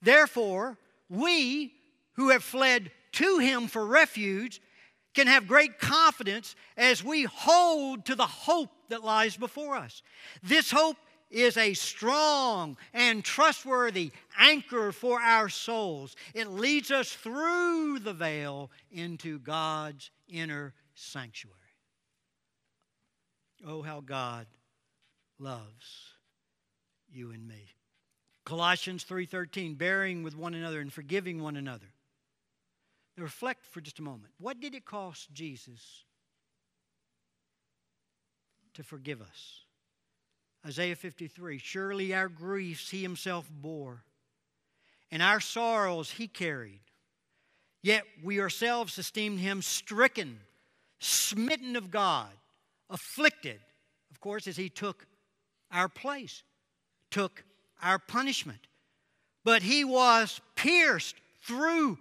Therefore, 0.02 0.78
we 1.08 1.72
who 2.14 2.30
have 2.30 2.42
fled 2.42 2.90
to 3.12 3.38
him 3.38 3.68
for 3.68 3.86
refuge 3.86 4.60
can 5.14 5.26
have 5.26 5.48
great 5.48 5.78
confidence 5.78 6.54
as 6.76 7.02
we 7.02 7.24
hold 7.24 8.04
to 8.04 8.14
the 8.14 8.26
hope 8.26 8.70
that 8.88 9.04
lies 9.04 9.36
before 9.36 9.76
us. 9.76 10.02
This 10.42 10.70
hope 10.70 10.96
is 11.30 11.56
a 11.56 11.74
strong 11.74 12.76
and 12.92 13.24
trustworthy 13.24 14.12
anchor 14.38 14.92
for 14.92 15.20
our 15.20 15.48
souls. 15.48 16.14
It 16.34 16.48
leads 16.48 16.90
us 16.90 17.12
through 17.12 18.00
the 18.00 18.12
veil 18.12 18.70
into 18.90 19.38
God's 19.38 20.10
inner 20.28 20.74
sanctuary. 20.94 21.56
Oh, 23.66 23.82
how 23.82 24.00
God 24.00 24.46
loves 25.38 26.12
you 27.10 27.30
and 27.30 27.46
me. 27.46 27.74
Colossians 28.46 29.02
3:13 29.04 29.74
bearing 29.74 30.22
with 30.22 30.36
one 30.36 30.54
another 30.54 30.80
and 30.80 30.92
forgiving 30.92 31.42
one 31.42 31.56
another. 31.56 31.92
Now 33.16 33.24
reflect 33.24 33.66
for 33.66 33.80
just 33.80 33.98
a 33.98 34.02
moment. 34.02 34.32
What 34.38 34.60
did 34.60 34.72
it 34.74 34.84
cost 34.84 35.32
Jesus 35.32 36.04
to 38.74 38.84
forgive 38.84 39.20
us? 39.20 39.64
Isaiah 40.64 40.94
53 40.94 41.58
Surely 41.58 42.14
our 42.14 42.28
griefs 42.28 42.90
he 42.90 43.02
himself 43.02 43.50
bore, 43.50 44.04
and 45.10 45.22
our 45.22 45.40
sorrows 45.40 46.12
he 46.12 46.28
carried. 46.28 46.82
Yet 47.82 48.04
we 48.22 48.40
ourselves 48.40 48.96
esteemed 48.96 49.40
him 49.40 49.60
stricken, 49.60 50.38
smitten 51.00 51.74
of 51.74 51.90
God, 51.90 52.30
afflicted, 52.90 53.60
of 54.12 54.20
course, 54.20 54.46
as 54.46 54.56
he 54.56 54.68
took 54.68 55.04
our 55.72 55.88
place, 55.88 56.44
took 57.10 57.42
our 57.82 57.98
punishment. 57.98 58.66
But 59.44 59.62
he 59.62 59.84
was 59.84 60.40
pierced 60.54 61.16
through 61.42 61.98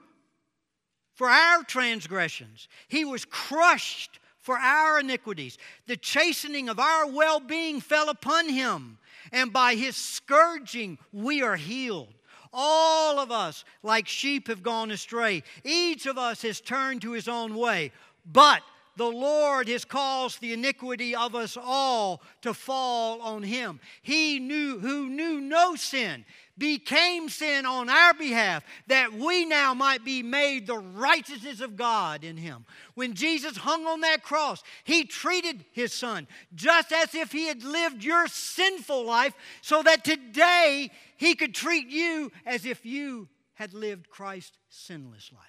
for 1.15 1.29
our 1.29 1.63
transgressions, 1.63 2.67
he 2.89 3.05
was 3.05 3.23
crushed 3.25 4.19
for 4.39 4.57
our 4.57 4.99
iniquities. 4.99 5.57
The 5.87 5.97
chastening 5.97 6.69
of 6.69 6.77
our 6.77 7.07
well 7.07 7.39
being 7.39 7.79
fell 7.79 8.09
upon 8.09 8.49
him, 8.49 8.97
and 9.31 9.51
by 9.51 9.75
his 9.75 9.95
scourging 9.95 10.97
we 11.13 11.41
are 11.41 11.55
healed. 11.55 12.13
All 12.51 13.19
of 13.19 13.31
us, 13.31 13.65
like 13.81 14.07
sheep, 14.07 14.47
have 14.47 14.61
gone 14.61 14.91
astray. 14.91 15.43
Each 15.63 16.05
of 16.05 16.17
us 16.17 16.41
has 16.43 16.61
turned 16.61 17.01
to 17.01 17.11
his 17.11 17.27
own 17.27 17.55
way. 17.55 17.91
But 18.25 18.61
the 18.95 19.05
Lord 19.05 19.67
has 19.67 19.85
caused 19.85 20.39
the 20.39 20.53
iniquity 20.53 21.15
of 21.15 21.35
us 21.35 21.57
all 21.61 22.21
to 22.41 22.53
fall 22.53 23.21
on 23.21 23.43
him. 23.43 23.79
He 24.01 24.39
knew 24.39 24.79
who 24.79 25.09
knew 25.09 25.41
no 25.41 25.75
sin 25.75 26.25
became 26.57 27.27
sin 27.27 27.65
on 27.65 27.89
our 27.89 28.13
behalf 28.13 28.63
that 28.87 29.13
we 29.13 29.45
now 29.45 29.73
might 29.73 30.05
be 30.05 30.23
made 30.23 30.65
the 30.65 30.77
righteousness 30.77 31.59
of 31.59 31.75
God 31.75 32.23
in 32.23 32.37
him. 32.37 32.65
When 32.93 33.13
Jesus 33.13 33.57
hung 33.57 33.85
on 33.85 34.01
that 34.01 34.23
cross, 34.23 34.63
he 34.83 35.03
treated 35.03 35.65
his 35.73 35.93
son 35.93 36.27
just 36.53 36.91
as 36.93 37.13
if 37.13 37.31
he 37.31 37.47
had 37.47 37.63
lived 37.63 38.03
your 38.03 38.27
sinful 38.27 39.05
life 39.05 39.33
so 39.61 39.83
that 39.83 40.05
today 40.05 40.91
he 41.17 41.35
could 41.35 41.53
treat 41.53 41.87
you 41.87 42.31
as 42.45 42.65
if 42.65 42.85
you 42.85 43.27
had 43.55 43.73
lived 43.73 44.09
Christ's 44.09 44.57
sinless 44.69 45.31
life. 45.33 45.41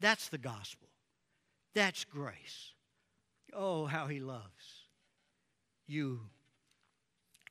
That's 0.00 0.28
the 0.28 0.38
gospel. 0.38 0.88
That's 1.74 2.04
grace. 2.04 2.72
Oh, 3.56 3.86
how 3.86 4.06
he 4.06 4.20
loves 4.20 4.84
you 5.86 6.20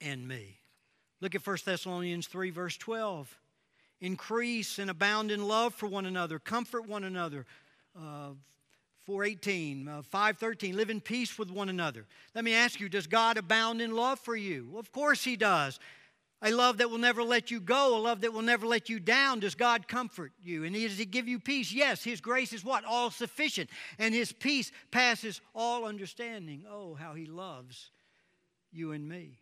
and 0.02 0.28
me. 0.28 0.60
Look 1.22 1.36
at 1.36 1.46
1 1.46 1.58
Thessalonians 1.66 2.28
3, 2.28 2.50
verse 2.52 2.78
12. 2.78 3.36
Increase 4.02 4.78
and 4.78 4.90
abound 4.90 5.32
in 5.32 5.48
love 5.48 5.74
for 5.74 5.88
one 5.88 6.06
another, 6.06 6.38
comfort 6.38 6.88
one 6.88 7.06
another. 7.06 7.46
Uh, 7.98 8.32
418, 9.06 9.88
uh, 9.88 10.02
513, 10.02 10.76
live 10.76 10.90
in 10.90 11.00
peace 11.00 11.38
with 11.38 11.52
one 11.52 11.70
another. 11.70 12.06
Let 12.34 12.44
me 12.44 12.54
ask 12.54 12.80
you, 12.80 12.90
does 12.90 13.08
God 13.08 13.38
abound 13.38 13.82
in 13.82 13.96
love 13.96 14.20
for 14.20 14.36
you? 14.36 14.68
Well, 14.70 14.80
of 14.80 14.92
course 14.92 15.24
He 15.24 15.36
does. 15.36 15.80
A 16.42 16.52
love 16.52 16.78
that 16.78 16.90
will 16.90 16.98
never 16.98 17.24
let 17.24 17.50
you 17.50 17.60
go, 17.60 17.98
a 17.98 18.00
love 18.00 18.22
that 18.22 18.34
will 18.34 18.42
never 18.42 18.68
let 18.68 18.90
you 18.90 19.00
down. 19.00 19.40
Does 19.40 19.56
God 19.56 19.88
comfort 19.88 20.32
you? 20.44 20.64
And 20.64 20.76
does 20.76 20.98
He 20.98 21.06
give 21.06 21.28
you 21.28 21.40
peace? 21.40 21.72
Yes, 21.72 22.04
His 22.04 22.22
grace 22.22 22.54
is 22.54 22.64
what? 22.64 22.84
All 22.86 23.10
sufficient. 23.10 23.70
And 23.98 24.14
His 24.14 24.32
peace 24.32 24.72
passes 24.92 25.42
all 25.56 25.86
understanding. 25.86 26.66
Oh, 26.70 26.94
how 26.94 27.14
He 27.14 27.26
loves 27.26 27.92
you 28.72 28.92
and 28.92 29.08
me. 29.08 29.40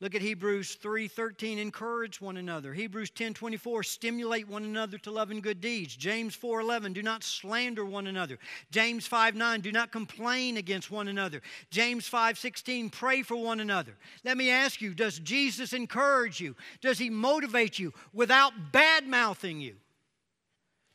Look 0.00 0.14
at 0.14 0.22
Hebrews 0.22 0.76
3:13 0.76 1.58
encourage 1.58 2.20
one 2.20 2.36
another. 2.36 2.72
Hebrews 2.72 3.10
10:24 3.10 3.82
stimulate 3.82 4.46
one 4.46 4.62
another 4.62 4.96
to 4.98 5.10
love 5.10 5.32
and 5.32 5.42
good 5.42 5.60
deeds. 5.60 5.96
James 5.96 6.36
4:11 6.36 6.92
do 6.92 7.02
not 7.02 7.24
slander 7.24 7.84
one 7.84 8.06
another. 8.06 8.38
James 8.70 9.08
5:9 9.08 9.60
do 9.60 9.72
not 9.72 9.90
complain 9.90 10.56
against 10.56 10.92
one 10.92 11.08
another. 11.08 11.42
James 11.70 12.06
5:16 12.06 12.90
pray 12.90 13.22
for 13.24 13.34
one 13.34 13.58
another. 13.58 13.98
Let 14.22 14.36
me 14.36 14.50
ask 14.50 14.80
you, 14.80 14.94
does 14.94 15.18
Jesus 15.18 15.72
encourage 15.72 16.40
you? 16.40 16.54
Does 16.80 16.98
he 16.98 17.10
motivate 17.10 17.80
you 17.80 17.92
without 18.12 18.70
bad-mouthing 18.70 19.60
you? 19.60 19.80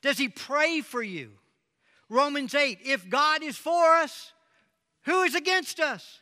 Does 0.01 0.17
he 0.17 0.29
pray 0.29 0.79
for 0.79 1.03
you? 1.03 1.37
Romans 2.07 2.55
8 2.55 2.79
if 2.81 3.09
God 3.09 3.43
is 3.43 3.57
for 3.57 3.97
us, 3.97 4.31
who 5.01 5.23
is 5.23 5.35
against 5.35 5.81
us? 5.81 6.21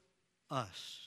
us. 0.51 0.99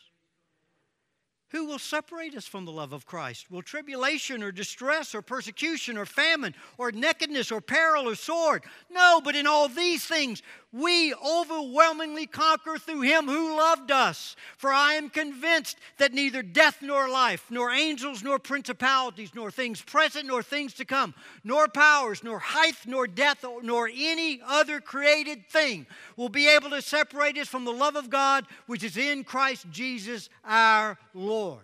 Who 1.51 1.67
will 1.67 1.79
separate 1.79 2.35
us 2.35 2.49
from 2.49 2.65
the 2.65 2.73
love 2.73 2.93
of 2.93 3.07
Christ? 3.07 3.49
Will 3.49 3.63
tribulation 3.63 4.43
or 4.43 4.51
distress 4.51 5.15
or 5.15 5.23
persecution 5.23 5.97
or 5.97 6.05
famine 6.05 6.53
or 6.79 6.91
nakedness 6.91 7.53
or 7.53 7.61
peril 7.61 8.09
or 8.09 8.17
sword? 8.17 8.65
No, 8.91 9.21
but 9.23 9.37
in 9.37 9.47
all 9.47 9.69
these 9.69 10.05
things 10.05 10.43
we 10.75 11.15
overwhelmingly 11.15 12.27
conquer 12.27 12.79
through 12.79 13.03
him 13.03 13.27
who 13.27 13.57
loved 13.57 13.93
us. 13.93 14.35
For 14.57 14.73
I 14.73 14.95
am 14.95 15.09
convinced 15.09 15.77
that 15.99 16.13
neither 16.13 16.43
death 16.43 16.79
nor 16.83 17.09
life, 17.09 17.47
nor 17.49 17.71
angels 17.71 18.25
nor 18.25 18.41
principalities, 18.41 19.37
nor 19.37 19.53
things 19.53 19.81
present 19.81 20.27
nor 20.27 20.43
things 20.43 20.75
to 20.75 20.85
come, 20.85 21.15
nor 21.45 21.69
powers, 21.69 22.25
nor 22.25 22.41
height, 22.41 22.75
nor 22.87 23.07
depth, 23.07 23.45
nor 23.63 23.89
any 23.95 24.41
other 24.45 24.81
created 24.81 25.49
thing 25.49 25.87
will 26.17 26.29
be 26.29 26.49
able 26.49 26.71
to 26.71 26.83
separate 26.83 27.39
us 27.39 27.47
from 27.47 27.65
the 27.65 27.73
love 27.73 27.95
of 27.95 28.11
God 28.11 28.45
which 28.67 28.83
is 28.83 28.97
in 28.97 29.23
Christ 29.23 29.67
Jesus 29.71 30.29
our 30.45 30.99
Lord. 31.15 31.63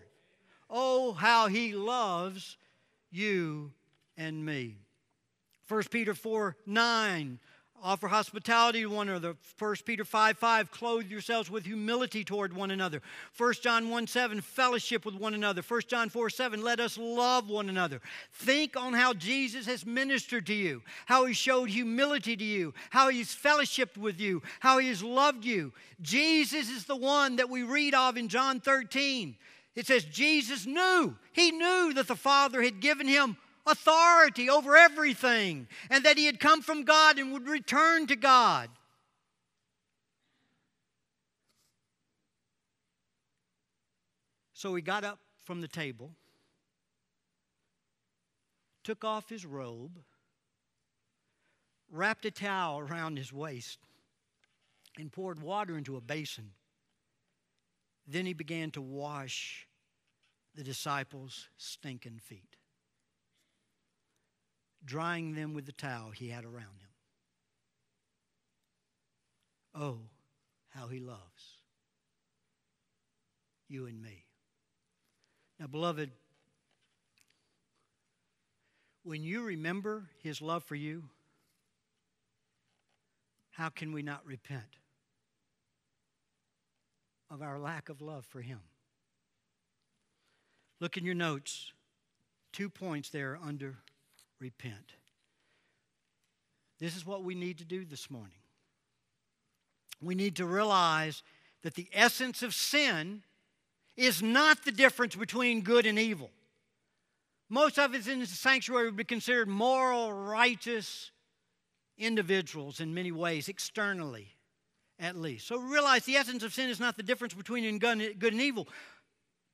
Oh, 0.69 1.15
how 1.15 1.49
he 1.49 1.75
loves 1.75 2.57
you 3.11 3.73
and 4.17 4.47
me. 4.47 4.77
1 5.67 5.83
Peter 5.91 6.15
4 6.15 6.57
9 6.65 7.41
Offer 7.83 8.09
hospitality 8.09 8.83
to 8.83 8.91
one 8.91 9.09
another. 9.09 9.37
1 9.59 9.77
Peter 9.87 10.05
5 10.05 10.37
5, 10.37 10.71
clothe 10.71 11.07
yourselves 11.07 11.51
with 11.51 11.65
humility 11.65 12.25
toward 12.25 12.53
one 12.53 12.71
another. 12.71 13.01
1 13.39 13.55
John 13.63 13.89
1 13.89 14.07
7, 14.07 14.43
fellowship 14.43 15.07
with 15.07 15.15
one 15.15 15.33
another. 15.33 15.63
1 15.63 15.81
John 15.89 16.11
4 16.11 16.29
7, 16.29 16.63
let 16.63 16.79
us 16.79 16.99
love 16.99 17.49
one 17.49 17.71
another. 17.71 18.03
Think 18.33 18.77
on 18.77 18.93
how 18.93 19.15
Jesus 19.15 19.65
has 19.65 19.87
ministered 19.87 20.47
to 20.49 20.55
you, 20.55 20.83
how 21.07 21.25
he 21.25 21.33
showed 21.33 21.71
humility 21.71 22.37
to 22.37 22.45
you, 22.45 22.75
how 22.91 23.09
he's 23.09 23.35
fellowshipped 23.35 23.97
with 23.97 24.21
you, 24.21 24.43
how 24.61 24.77
he 24.77 24.89
has 24.89 25.03
loved 25.03 25.47
you. 25.47 25.73
Jesus 26.03 26.69
is 26.69 26.85
the 26.85 26.97
one 26.97 27.37
that 27.37 27.49
we 27.49 27.63
read 27.63 27.95
of 27.95 28.19
in 28.19 28.29
John 28.29 28.61
13 28.61 29.37
It 29.75 29.87
says 29.87 30.05
Jesus 30.05 30.67
knew. 30.67 31.17
He 31.33 31.51
knew 31.51 31.95
that 31.95 32.09
the 32.09 32.17
Father 32.17 32.61
had 32.61 32.81
given 32.81 33.09
him 33.09 33.39
authority 33.67 34.49
over 34.49 34.77
everything 34.77 35.69
and 35.91 36.05
that 36.05 36.19
he 36.19 36.27
had 36.27 36.41
come 36.41 36.63
from 36.63 36.85
God 36.85 37.19
and 37.19 37.33
would 37.33 37.49
return 37.49 38.07
to 38.07 38.17
God. 38.17 38.71
So 44.53 44.75
he 44.75 44.83
got 44.83 45.05
up 45.05 45.19
from 45.45 45.63
the 45.63 45.69
table, 45.69 46.11
took 48.85 49.05
off 49.05 49.29
his 49.31 49.47
robe, 49.47 49.99
wrapped 51.91 52.27
a 52.27 52.31
towel 52.31 52.81
around 52.81 53.17
his 53.17 53.33
waist, 53.33 53.79
and 54.99 55.11
poured 55.11 55.41
water 55.41 55.79
into 55.79 55.97
a 55.97 56.01
basin. 56.03 56.51
Then 58.07 58.27
he 58.27 58.35
began 58.35 58.71
to 58.73 58.83
wash 58.83 59.67
the 60.55 60.63
disciples' 60.63 61.49
stinking 61.57 62.19
feet, 62.19 62.57
drying 64.85 65.35
them 65.35 65.55
with 65.55 65.67
the 65.67 65.73
towel 65.73 66.11
he 66.11 66.29
had 66.29 66.45
around 66.45 66.57
him. 66.57 66.89
Oh, 69.75 69.99
how 70.71 70.89
he 70.89 71.01
loves 71.01 71.61
you 73.69 73.87
and 73.87 74.03
me. 74.03 74.25
Now, 75.59 75.69
beloved, 75.69 76.11
when 79.05 79.23
you 79.23 79.43
remember 79.43 80.09
his 80.23 80.43
love 80.43 80.65
for 80.65 80.75
you, 80.75 81.05
how 83.51 83.69
can 83.69 83.93
we 83.93 84.03
not 84.03 84.27
repent 84.27 84.79
of 87.31 87.43
our 87.43 87.59
lack 87.59 87.89
of 87.89 88.01
love 88.01 88.27
for 88.27 88.41
him? 88.41 88.61
Look 90.81 90.97
in 90.97 91.05
your 91.05 91.15
notes, 91.15 91.73
two 92.53 92.69
points 92.69 93.11
there 93.11 93.39
under 93.43 93.79
repent. 94.41 94.95
This 96.79 96.97
is 96.97 97.05
what 97.05 97.23
we 97.23 97.35
need 97.35 97.59
to 97.59 97.65
do 97.65 97.85
this 97.85 98.11
morning. 98.11 98.39
We 100.03 100.15
need 100.15 100.37
to 100.37 100.47
realize 100.47 101.23
that 101.63 101.75
the 101.75 101.89
essence 101.93 102.43
of 102.43 102.55
sin 102.55 103.23
is 103.97 104.23
not 104.23 104.65
the 104.65 104.73
difference 104.73 105.15
between 105.15 105.61
good 105.61 105.85
and 105.85 105.99
evil. 105.99 106.31
Most 107.51 107.79
of 107.79 107.95
us 107.95 108.07
in 108.07 108.21
the 108.21 108.27
sanctuary 108.27 108.87
would 108.87 108.97
be 108.97 109.05
considered 109.05 109.49
moral, 109.49 110.13
righteous 110.13 111.11
individuals 111.99 112.81
in 112.81 112.95
many 112.95 113.13
ways, 113.13 113.49
externally 113.49 114.37
at 114.99 115.17
least. 115.17 115.47
So 115.49 115.59
realize 115.59 116.05
the 116.05 116.17
essence 116.17 116.43
of 116.43 116.55
sin 116.55 116.71
is 116.71 116.81
not 116.81 116.97
the 116.97 117.03
difference 117.03 117.35
between 117.35 117.79
good 117.79 118.33
and 118.33 118.41
evil. 118.41 118.69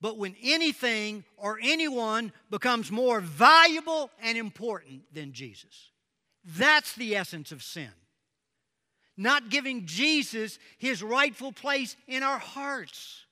But 0.01 0.19
when 0.19 0.37
anything 0.43 1.25
or 1.37 1.59
anyone 1.63 2.33
becomes 2.51 2.91
more 2.91 3.21
valuable 3.21 4.11
and 4.23 4.37
important 4.37 5.03
than 5.13 5.33
Jesus, 5.33 5.91
that's 6.45 6.95
the 6.95 7.17
essence 7.17 7.51
of 7.51 7.63
sin. 7.63 7.91
Not 9.17 9.49
giving 9.49 9.87
Jesus 9.87 10.59
his 10.79 11.03
rightful 11.03 11.53
place 11.53 11.97
in 12.07 12.23
our 12.23 12.39
hearts. 12.39 13.25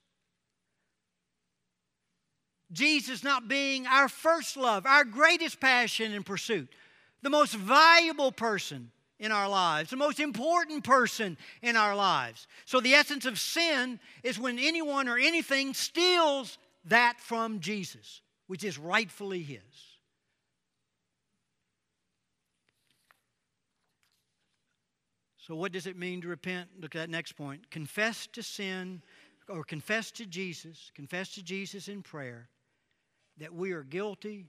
Jesus 2.73 3.23
not 3.23 3.47
being 3.47 3.87
our 3.87 4.09
first 4.09 4.57
love, 4.57 4.87
our 4.87 5.05
greatest 5.05 5.61
passion 5.61 6.13
and 6.13 6.25
pursuit, 6.25 6.69
the 7.23 7.31
most 7.31 7.55
valuable 7.55 8.33
person 8.33 8.91
in 9.25 9.33
our 9.33 9.49
lives, 9.49 9.89
the 9.89 9.97
most 9.97 10.21
important 10.21 10.85
person 10.85 11.39
in 11.63 11.77
our 11.77 11.97
lives. 11.97 12.47
So, 12.67 12.81
the 12.81 12.93
essence 12.93 13.25
of 13.25 13.39
sin 13.39 13.99
is 14.23 14.39
when 14.39 14.59
anyone 14.59 15.09
or 15.09 15.17
anything 15.17 15.73
steals 15.73 16.59
that 16.85 17.19
from 17.21 17.61
Jesus, 17.61 18.21
which 18.49 18.63
is 18.63 18.79
rightfully 18.79 19.43
His. 19.43 19.63
So, 25.39 25.55
what 25.57 25.73
does 25.73 25.87
it 25.87 25.97
mean 25.97 26.21
to 26.21 26.29
repent? 26.29 26.69
Look 26.79 26.95
at 26.95 26.99
that 26.99 27.11
next 27.11 27.33
point. 27.33 27.71
Confess 27.71 28.27
to 28.35 28.43
sin 28.43 29.03
or 29.49 29.65
confess 29.65 30.11
to 30.13 30.27
Jesus, 30.27 30.91
confess 30.95 31.31
to 31.31 31.43
Jesus 31.43 31.89
in 31.89 32.03
prayer 32.03 32.51
that 33.39 33.55
we 33.55 33.73
are 33.73 33.85
guilty 33.85 34.49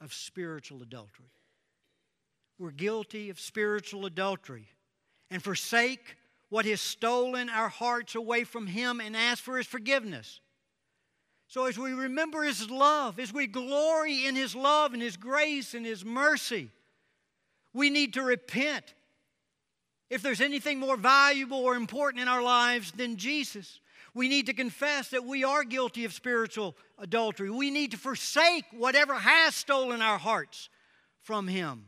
of 0.00 0.14
spiritual 0.14 0.82
adultery. 0.82 1.30
We're 2.62 2.70
guilty 2.70 3.28
of 3.28 3.40
spiritual 3.40 4.06
adultery 4.06 4.68
and 5.32 5.42
forsake 5.42 6.14
what 6.48 6.64
has 6.64 6.80
stolen 6.80 7.48
our 7.50 7.68
hearts 7.68 8.14
away 8.14 8.44
from 8.44 8.68
Him 8.68 9.00
and 9.00 9.16
ask 9.16 9.42
for 9.42 9.58
His 9.58 9.66
forgiveness. 9.66 10.40
So, 11.48 11.66
as 11.66 11.76
we 11.76 11.92
remember 11.92 12.44
His 12.44 12.70
love, 12.70 13.18
as 13.18 13.32
we 13.32 13.48
glory 13.48 14.26
in 14.26 14.36
His 14.36 14.54
love 14.54 14.92
and 14.92 15.02
His 15.02 15.16
grace 15.16 15.74
and 15.74 15.84
His 15.84 16.04
mercy, 16.04 16.70
we 17.74 17.90
need 17.90 18.14
to 18.14 18.22
repent. 18.22 18.94
If 20.08 20.22
there's 20.22 20.40
anything 20.40 20.78
more 20.78 20.96
valuable 20.96 21.58
or 21.58 21.74
important 21.74 22.22
in 22.22 22.28
our 22.28 22.44
lives 22.44 22.92
than 22.92 23.16
Jesus, 23.16 23.80
we 24.14 24.28
need 24.28 24.46
to 24.46 24.54
confess 24.54 25.08
that 25.08 25.24
we 25.24 25.42
are 25.42 25.64
guilty 25.64 26.04
of 26.04 26.12
spiritual 26.12 26.76
adultery. 26.96 27.50
We 27.50 27.72
need 27.72 27.90
to 27.90 27.96
forsake 27.96 28.66
whatever 28.70 29.14
has 29.14 29.56
stolen 29.56 30.00
our 30.00 30.18
hearts 30.18 30.68
from 31.22 31.48
Him 31.48 31.86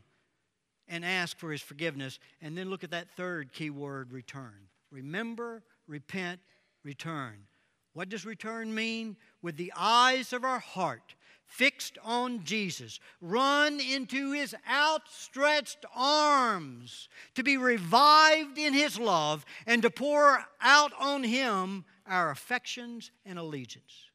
and 0.89 1.05
ask 1.05 1.39
for 1.39 1.51
His 1.53 1.63
forgiveness. 1.63 2.19
And 2.41 2.57
then 2.57 2.71
look 2.71 2.85
at 2.85 2.91
that 2.91 3.11
third 3.17 3.53
key 3.53 3.71
word 3.71 4.13
return. 4.13 4.69
Remember, 4.91 5.63
repent, 5.87 6.41
return. 6.83 7.47
What 7.93 8.09
does 8.09 8.27
return 8.27 8.75
mean? 8.75 9.17
With 9.43 9.57
the 9.57 9.73
eyes 9.77 10.33
of 10.33 10.45
our 10.45 10.59
heart 10.59 11.15
fixed 11.47 11.99
on 12.03 12.43
Jesus, 12.45 12.99
run 13.21 13.79
into 13.79 14.33
his 14.33 14.57
outstretched 14.69 15.85
arms 15.95 17.09
to 17.35 17.43
be 17.43 17.57
revived 17.57 18.59
in 18.59 18.73
his 18.73 18.99
love 18.99 19.45
and 19.67 19.83
to 19.83 19.91
pour 19.91 20.45
out 20.61 20.93
on 20.99 21.23
him 21.23 21.85
our 22.07 22.31
affections 22.31 23.11
and 23.25 23.39
allegiance. 23.39 24.11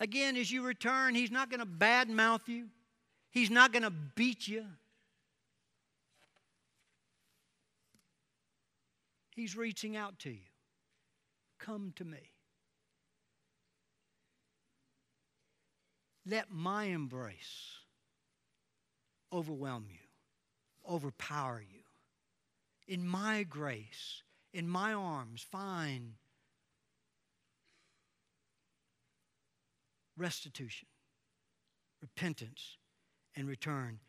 Again, 0.00 0.36
as 0.36 0.50
you 0.50 0.62
return, 0.62 1.14
He's 1.14 1.30
not 1.30 1.50
going 1.50 1.60
to 1.60 1.66
badmouth 1.66 2.46
you, 2.46 2.68
He's 3.38 3.50
not 3.50 3.72
going 3.72 3.84
to 3.84 3.90
beat 3.90 4.48
you. 4.48 4.64
He's 9.30 9.56
reaching 9.56 9.96
out 9.96 10.18
to 10.20 10.30
you. 10.30 10.50
Come 11.60 11.92
to 11.94 12.04
me. 12.04 12.32
Let 16.26 16.50
my 16.50 16.86
embrace 16.86 17.76
overwhelm 19.32 19.86
you, 19.88 20.92
overpower 20.92 21.60
you. 21.60 21.84
In 22.88 23.06
my 23.06 23.44
grace, 23.44 24.24
in 24.52 24.66
my 24.66 24.92
arms 24.92 25.46
find 25.48 26.14
restitution, 30.16 30.88
repentance, 32.02 32.78
and 33.38 33.48
return. 33.48 34.00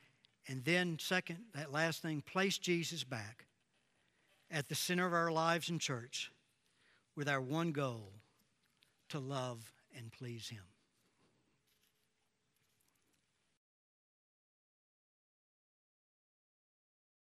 And 0.48 0.66
then, 0.66 0.98
second, 1.00 1.40
that 1.54 1.72
last 1.72 2.02
thing, 2.02 2.22
place 2.22 2.58
Jesus 2.58 3.04
back 3.04 3.46
at 4.50 4.68
the 4.68 4.76
center 4.76 5.06
of 5.06 5.14
our 5.14 5.32
lives 5.32 5.70
in 5.70 5.78
church 5.78 6.32
with 7.16 7.30
our 7.30 7.40
one 7.42 7.72
goal 7.72 8.14
to 9.10 9.20
love 9.20 9.72
and 9.96 10.12
please 10.12 10.50
Him. 10.50 10.64